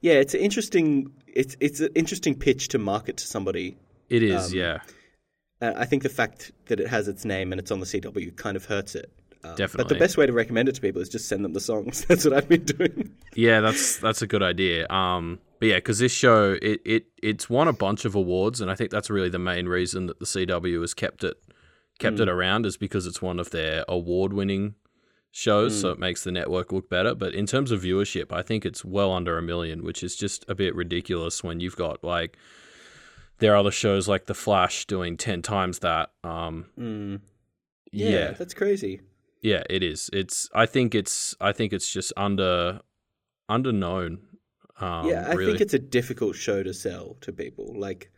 Yeah, 0.00 0.14
it's 0.14 0.34
an 0.34 0.40
interesting. 0.40 1.12
It's 1.26 1.56
it's 1.60 1.80
an 1.80 1.90
interesting 1.94 2.34
pitch 2.34 2.68
to 2.68 2.78
market 2.78 3.16
to 3.18 3.26
somebody. 3.26 3.76
It 4.08 4.22
is, 4.22 4.52
um, 4.52 4.58
yeah. 4.58 4.78
I 5.60 5.86
think 5.86 6.02
the 6.02 6.10
fact 6.10 6.52
that 6.66 6.80
it 6.80 6.86
has 6.88 7.08
its 7.08 7.24
name 7.24 7.52
and 7.52 7.58
it's 7.58 7.70
on 7.70 7.80
the 7.80 7.86
CW 7.86 8.36
kind 8.36 8.56
of 8.56 8.66
hurts 8.66 8.94
it. 8.94 9.10
Definitely. 9.54 9.84
But 9.84 9.88
the 9.88 9.98
best 9.98 10.16
way 10.16 10.26
to 10.26 10.32
recommend 10.32 10.68
it 10.68 10.74
to 10.76 10.80
people 10.80 11.00
is 11.00 11.08
just 11.08 11.28
send 11.28 11.44
them 11.44 11.52
the 11.52 11.60
songs. 11.60 12.04
That's 12.08 12.24
what 12.24 12.34
I've 12.34 12.48
been 12.48 12.64
doing. 12.64 13.14
yeah, 13.34 13.60
that's 13.60 13.98
that's 13.98 14.22
a 14.22 14.26
good 14.26 14.42
idea. 14.42 14.88
Um, 14.88 15.38
but 15.58 15.68
yeah, 15.68 15.76
because 15.76 15.98
this 15.98 16.12
show 16.12 16.58
it, 16.60 16.80
it 16.84 17.06
it's 17.22 17.48
won 17.48 17.68
a 17.68 17.72
bunch 17.72 18.04
of 18.04 18.14
awards, 18.14 18.60
and 18.60 18.70
I 18.70 18.74
think 18.74 18.90
that's 18.90 19.10
really 19.10 19.28
the 19.28 19.38
main 19.38 19.66
reason 19.66 20.06
that 20.06 20.18
the 20.18 20.26
CW 20.26 20.80
has 20.80 20.94
kept 20.94 21.24
it 21.24 21.36
kept 21.98 22.16
mm. 22.16 22.20
it 22.20 22.28
around 22.28 22.66
is 22.66 22.76
because 22.76 23.06
it's 23.06 23.22
one 23.22 23.38
of 23.38 23.50
their 23.50 23.84
award 23.88 24.32
winning 24.32 24.74
shows, 25.30 25.76
mm. 25.76 25.80
so 25.80 25.90
it 25.90 25.98
makes 25.98 26.24
the 26.24 26.32
network 26.32 26.72
look 26.72 26.90
better. 26.90 27.14
But 27.14 27.34
in 27.34 27.46
terms 27.46 27.70
of 27.70 27.82
viewership, 27.82 28.32
I 28.32 28.42
think 28.42 28.66
it's 28.66 28.84
well 28.84 29.12
under 29.12 29.38
a 29.38 29.42
million, 29.42 29.82
which 29.82 30.02
is 30.02 30.16
just 30.16 30.44
a 30.48 30.54
bit 30.54 30.74
ridiculous 30.74 31.42
when 31.42 31.60
you've 31.60 31.76
got 31.76 32.02
like 32.04 32.36
there 33.38 33.52
are 33.52 33.56
other 33.56 33.70
shows 33.70 34.08
like 34.08 34.26
The 34.26 34.34
Flash 34.34 34.86
doing 34.86 35.16
ten 35.16 35.42
times 35.42 35.80
that. 35.80 36.10
Um, 36.24 36.66
mm. 36.78 37.20
yeah, 37.92 38.08
yeah, 38.08 38.30
that's 38.32 38.54
crazy. 38.54 39.00
Yeah, 39.46 39.62
it 39.70 39.84
is. 39.84 40.10
It's. 40.12 40.50
I 40.52 40.66
think 40.66 40.92
it's. 40.92 41.36
I 41.40 41.52
think 41.52 41.72
it's 41.72 41.88
just 41.88 42.12
under, 42.16 42.80
underknown. 43.48 44.18
Um, 44.80 45.06
yeah, 45.06 45.24
I 45.28 45.34
really. 45.34 45.52
think 45.52 45.60
it's 45.60 45.72
a 45.72 45.78
difficult 45.78 46.34
show 46.34 46.64
to 46.64 46.74
sell 46.74 47.16
to 47.20 47.32
people. 47.32 47.72
Like, 47.78 48.10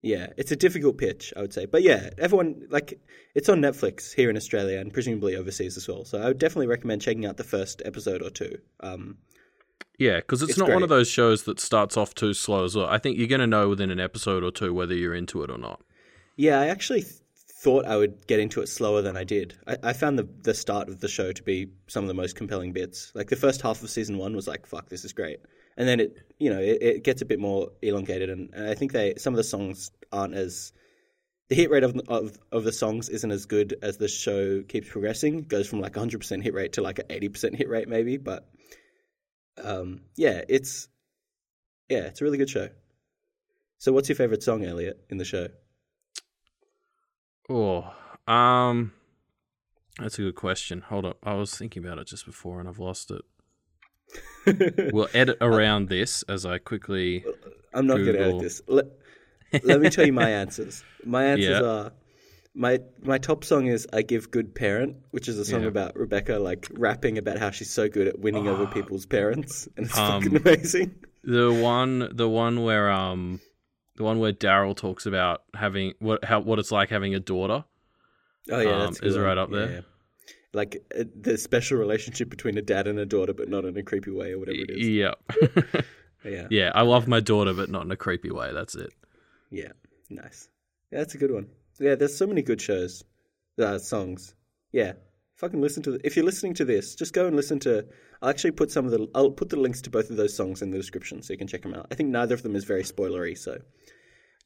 Yeah, 0.00 0.28
it's 0.36 0.52
a 0.52 0.56
difficult 0.56 0.98
pitch, 0.98 1.34
I 1.36 1.40
would 1.40 1.52
say. 1.52 1.66
But 1.66 1.82
yeah, 1.82 2.10
everyone 2.16 2.68
like 2.70 3.00
it's 3.34 3.48
on 3.48 3.60
Netflix 3.60 4.14
here 4.14 4.30
in 4.30 4.36
Australia 4.36 4.78
and 4.78 4.92
presumably 4.92 5.34
overseas 5.34 5.76
as 5.76 5.88
well. 5.88 6.04
So 6.04 6.22
I 6.22 6.26
would 6.26 6.38
definitely 6.38 6.68
recommend 6.68 7.02
checking 7.02 7.26
out 7.26 7.36
the 7.36 7.42
first 7.42 7.82
episode 7.84 8.22
or 8.22 8.30
two. 8.30 8.58
Um, 8.78 9.18
yeah, 9.98 10.18
because 10.18 10.42
it's, 10.42 10.50
it's, 10.50 10.58
not 10.60 10.66
great. 10.66 10.74
one 10.74 10.84
of 10.84 10.90
those 10.90 11.08
shows 11.08 11.42
that 11.42 11.58
starts 11.58 11.96
off 11.96 12.14
too 12.14 12.34
slow 12.34 12.64
as 12.64 12.76
well. 12.76 12.86
I 12.86 12.98
think 12.98 13.18
you're 13.18 13.26
going 13.26 13.40
to 13.40 13.48
know 13.48 13.68
within 13.68 13.90
an 13.90 13.98
episode 13.98 14.44
or 14.44 14.52
two 14.52 14.72
whether 14.72 14.94
you're 14.94 15.12
into 15.12 15.42
it 15.42 15.50
or 15.50 15.58
not. 15.58 15.82
Yeah, 16.36 16.60
I 16.60 16.68
actually 16.68 17.04
thought 17.62 17.86
I 17.86 17.96
would 17.96 18.26
get 18.26 18.40
into 18.40 18.60
it 18.60 18.68
slower 18.68 19.02
than 19.02 19.16
I 19.16 19.22
did. 19.22 19.54
I, 19.68 19.76
I 19.84 19.92
found 19.92 20.18
the 20.18 20.28
the 20.42 20.52
start 20.52 20.88
of 20.88 20.98
the 20.98 21.08
show 21.08 21.30
to 21.30 21.42
be 21.42 21.68
some 21.86 22.02
of 22.02 22.08
the 22.08 22.14
most 22.14 22.34
compelling 22.34 22.72
bits. 22.72 23.12
Like 23.14 23.28
the 23.28 23.36
first 23.36 23.62
half 23.62 23.82
of 23.82 23.90
season 23.90 24.18
one 24.18 24.34
was 24.34 24.48
like, 24.48 24.66
"Fuck, 24.66 24.88
this 24.88 25.04
is 25.04 25.12
great," 25.12 25.38
and 25.76 25.86
then 25.86 26.00
it 26.00 26.16
you 26.38 26.50
know 26.50 26.58
it, 26.58 26.82
it 26.82 27.04
gets 27.04 27.22
a 27.22 27.24
bit 27.24 27.38
more 27.38 27.70
elongated, 27.80 28.30
and, 28.30 28.52
and, 28.52 28.68
I 28.68 28.74
think 28.74 28.92
they 28.92 29.14
some 29.16 29.32
of 29.32 29.36
the 29.36 29.44
songs 29.44 29.92
aren't 30.10 30.34
as 30.34 30.72
the 31.48 31.54
hit 31.54 31.70
rate 31.70 31.84
of, 31.84 31.96
of 32.08 32.36
of 32.50 32.64
the 32.64 32.72
songs 32.72 33.08
isn't 33.08 33.30
as 33.30 33.46
good 33.46 33.76
as 33.80 33.96
the 33.96 34.08
show 34.08 34.62
keeps 34.62 34.88
progressing. 34.88 35.38
It 35.38 35.48
goes 35.48 35.68
from 35.68 35.80
like 35.80 35.94
100 35.94 36.18
percent 36.18 36.42
hit 36.42 36.54
rate 36.54 36.72
to 36.74 36.82
like 36.82 36.98
an 36.98 37.06
80 37.10 37.28
percent 37.28 37.56
hit 37.56 37.68
rate 37.68 37.88
maybe, 37.88 38.16
but 38.16 38.48
um, 39.62 40.00
yeah, 40.16 40.42
it's 40.48 40.88
yeah, 41.88 42.06
it's 42.06 42.20
a 42.20 42.24
really 42.24 42.38
good 42.38 42.50
show. 42.50 42.70
So, 43.78 43.92
what's 43.92 44.08
your 44.08 44.16
favorite 44.16 44.42
song, 44.42 44.64
Elliot, 44.64 45.04
in 45.10 45.18
the 45.18 45.24
show? 45.24 45.48
Oh, 47.48 47.92
um, 48.26 48.92
that's 49.98 50.18
a 50.18 50.22
good 50.22 50.34
question. 50.34 50.82
Hold 50.82 51.04
up, 51.04 51.18
I 51.22 51.34
was 51.34 51.56
thinking 51.56 51.84
about 51.84 51.98
it 51.98 52.06
just 52.06 52.26
before 52.26 52.60
and 52.60 52.68
I've 52.68 52.78
lost 52.78 53.10
it. 53.10 53.22
we'll 54.92 55.08
edit 55.14 55.38
around 55.40 55.88
this 55.88 56.22
as 56.24 56.44
I 56.44 56.58
quickly. 56.58 57.24
I'm 57.72 57.86
not 57.86 57.96
going 57.96 58.14
to 58.14 58.20
edit 58.20 58.40
this. 58.40 58.62
Let, 58.66 58.86
let 59.62 59.80
me 59.80 59.88
tell 59.90 60.04
you 60.06 60.12
my 60.12 60.30
answers. 60.42 60.84
My 61.04 61.24
answers 61.24 61.60
yeah. 61.60 61.62
are 61.62 61.92
my 62.54 62.80
my 63.02 63.18
top 63.18 63.44
song 63.44 63.66
is 63.66 63.86
"I 63.92 64.02
Give 64.02 64.30
Good 64.30 64.54
Parent," 64.54 64.96
which 65.10 65.28
is 65.28 65.38
a 65.38 65.44
song 65.44 65.62
yeah. 65.62 65.68
about 65.68 65.96
Rebecca 65.96 66.38
like 66.38 66.68
rapping 66.72 67.18
about 67.18 67.38
how 67.38 67.50
she's 67.50 67.70
so 67.70 67.88
good 67.88 68.06
at 68.06 68.18
winning 68.18 68.48
oh. 68.48 68.52
over 68.52 68.66
people's 68.66 69.06
parents, 69.06 69.68
and 69.76 69.86
it's 69.86 69.98
um, 69.98 70.22
fucking 70.22 70.36
amazing. 70.46 70.94
The 71.24 71.52
one, 71.52 72.10
the 72.14 72.28
one 72.28 72.62
where 72.62 72.90
um, 72.90 73.40
the 73.96 74.04
one 74.04 74.18
where 74.18 74.32
Darryl 74.32 74.76
talks 74.76 75.06
about 75.06 75.42
having 75.54 75.94
what 75.98 76.24
how 76.24 76.40
what 76.40 76.58
it's 76.58 76.72
like 76.72 76.90
having 76.90 77.14
a 77.14 77.20
daughter. 77.20 77.64
Oh 78.50 78.60
yeah, 78.60 78.84
um, 78.84 78.96
is 79.02 79.18
right 79.18 79.38
up 79.38 79.50
there. 79.50 79.68
Yeah, 79.68 79.74
yeah. 79.74 79.80
Like 80.54 80.84
uh, 80.98 81.04
the 81.18 81.38
special 81.38 81.78
relationship 81.78 82.28
between 82.28 82.58
a 82.58 82.62
dad 82.62 82.86
and 82.86 82.98
a 82.98 83.06
daughter, 83.06 83.32
but 83.32 83.48
not 83.48 83.64
in 83.64 83.76
a 83.76 83.82
creepy 83.82 84.10
way 84.10 84.32
or 84.32 84.38
whatever 84.38 84.58
it 84.58 84.70
is. 84.70 84.88
Yeah. 84.88 85.14
yeah. 86.24 86.46
Yeah, 86.50 86.72
I 86.74 86.82
love 86.82 87.08
my 87.08 87.20
daughter, 87.20 87.54
but 87.54 87.70
not 87.70 87.84
in 87.84 87.90
a 87.90 87.96
creepy 87.96 88.30
way. 88.30 88.52
That's 88.52 88.74
it. 88.74 88.92
Yeah, 89.50 89.72
nice. 90.10 90.48
Yeah, 90.90 90.98
that's 90.98 91.14
a 91.14 91.18
good 91.18 91.30
one. 91.30 91.48
Yeah, 91.78 91.94
there's 91.94 92.16
so 92.16 92.26
many 92.26 92.42
good 92.42 92.60
shows, 92.60 93.02
uh, 93.58 93.78
songs. 93.78 94.34
Yeah, 94.72 94.92
fucking 95.42 95.60
listen 95.60 95.82
to. 95.82 95.92
The, 95.92 96.06
if 96.06 96.16
you're 96.16 96.24
listening 96.24 96.54
to 96.54 96.64
this, 96.64 96.94
just 96.94 97.12
go 97.12 97.26
and 97.26 97.36
listen 97.36 97.58
to. 97.60 97.84
I'll 98.22 98.30
actually 98.30 98.52
put 98.52 98.70
some 98.70 98.86
of 98.86 98.92
the. 98.92 99.08
I'll 99.14 99.30
put 99.30 99.50
the 99.50 99.56
links 99.56 99.82
to 99.82 99.90
both 99.90 100.08
of 100.08 100.16
those 100.16 100.34
songs 100.34 100.62
in 100.62 100.70
the 100.70 100.78
description 100.78 101.20
so 101.22 101.32
you 101.32 101.38
can 101.38 101.48
check 101.48 101.62
them 101.62 101.74
out. 101.74 101.88
I 101.90 101.94
think 101.94 102.08
neither 102.08 102.34
of 102.34 102.42
them 102.42 102.56
is 102.56 102.64
very 102.64 102.84
spoilery, 102.84 103.36
so 103.36 103.60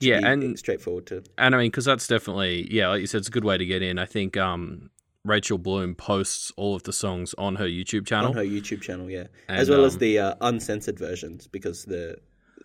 yeah, 0.00 0.26
and 0.26 0.59
straightforward 0.59 1.06
to. 1.09 1.22
And 1.38 1.54
I 1.54 1.59
mean, 1.59 1.70
because 1.70 1.85
that's 1.85 2.09
definitely 2.09 2.66
yeah, 2.72 2.88
like 2.88 3.02
you 3.02 3.06
said, 3.06 3.18
it's 3.18 3.28
a 3.28 3.32
good 3.32 3.44
way 3.44 3.59
to 3.59 3.66
get 3.66 3.82
in. 3.82 3.98
I 3.98 4.06
think 4.06 4.37
um, 4.37 4.90
Rachel 5.24 5.59
Bloom 5.59 5.94
posts 5.94 6.52
all 6.56 6.74
of 6.74 6.82
the 6.85 6.92
songs 6.92 7.35
on 7.38 7.56
her 7.56 7.66
YouTube 7.66 8.06
channel. 8.06 8.30
On 8.30 8.37
her 8.37 8.44
YouTube 8.44 8.80
channel, 8.80 9.11
yeah, 9.11 9.26
and, 9.48 9.59
as 9.59 9.68
well 9.70 9.80
um, 9.80 9.87
as 9.87 9.98
the 9.98 10.18
uh, 10.18 10.35
uncensored 10.40 10.98
versions 10.98 11.46
because 11.46 11.85
the 11.85 12.16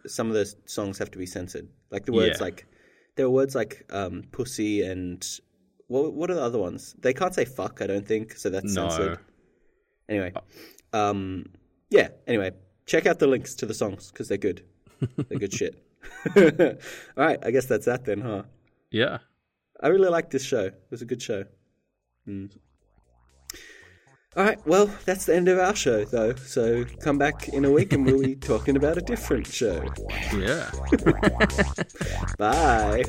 some 0.08 0.28
of 0.28 0.34
the 0.34 0.52
songs 0.66 0.98
have 0.98 1.12
to 1.12 1.18
be 1.18 1.26
censored, 1.26 1.68
like 1.92 2.06
the 2.06 2.14
words 2.14 2.40
yeah. 2.40 2.46
like 2.46 2.66
there 3.18 3.26
are 3.26 3.30
words 3.30 3.56
like 3.56 3.86
um, 3.90 4.24
pussy 4.32 4.82
and 4.84 5.28
what 5.92 6.14
what 6.14 6.32
are 6.32 6.36
the 6.36 6.42
other 6.42 6.58
ones? 6.58 6.96
They 7.00 7.14
can't 7.14 7.36
say 7.36 7.44
fuck, 7.44 7.82
I 7.82 7.88
don't 7.88 8.08
think, 8.08 8.34
so 8.38 8.50
that's 8.50 8.74
no. 8.74 8.90
censored. 8.90 9.20
Anyway, 10.08 10.34
um, 10.94 11.46
yeah. 11.90 12.10
Anyway, 12.28 12.52
check 12.86 13.06
out 13.06 13.20
the 13.20 13.28
links 13.28 13.56
to 13.56 13.66
the 13.66 13.74
songs 13.74 14.10
because 14.10 14.30
they're 14.30 14.38
good. 14.38 14.64
they're 15.28 15.40
good 15.40 15.54
shit. 15.62 15.84
All 16.36 17.26
right, 17.26 17.40
I 17.46 17.52
guess 17.52 17.66
that's 17.66 17.86
that 17.86 18.06
then, 18.06 18.22
huh? 18.22 18.44
Yeah. 18.90 19.18
I 19.82 19.88
really 19.88 20.10
liked 20.10 20.32
this 20.32 20.44
show. 20.44 20.66
It 20.66 20.82
was 20.90 21.02
a 21.02 21.06
good 21.06 21.22
show. 21.22 21.44
Mm. 22.28 22.52
All 24.38 24.46
right, 24.46 24.66
well, 24.66 24.90
that's 25.04 25.26
the 25.26 25.36
end 25.36 25.50
of 25.50 25.60
our 25.60 25.76
show, 25.76 26.06
though. 26.06 26.36
So 26.36 26.86
come 27.02 27.18
back 27.18 27.50
in 27.50 27.66
a 27.66 27.72
week 27.72 27.92
and 27.92 28.06
we'll 28.06 28.22
be 28.22 28.36
talking 28.52 28.78
about 28.78 28.98
a 28.98 29.02
different 29.02 29.46
show. 29.46 29.84
Yeah. 30.34 30.72
Bye. 32.38 33.04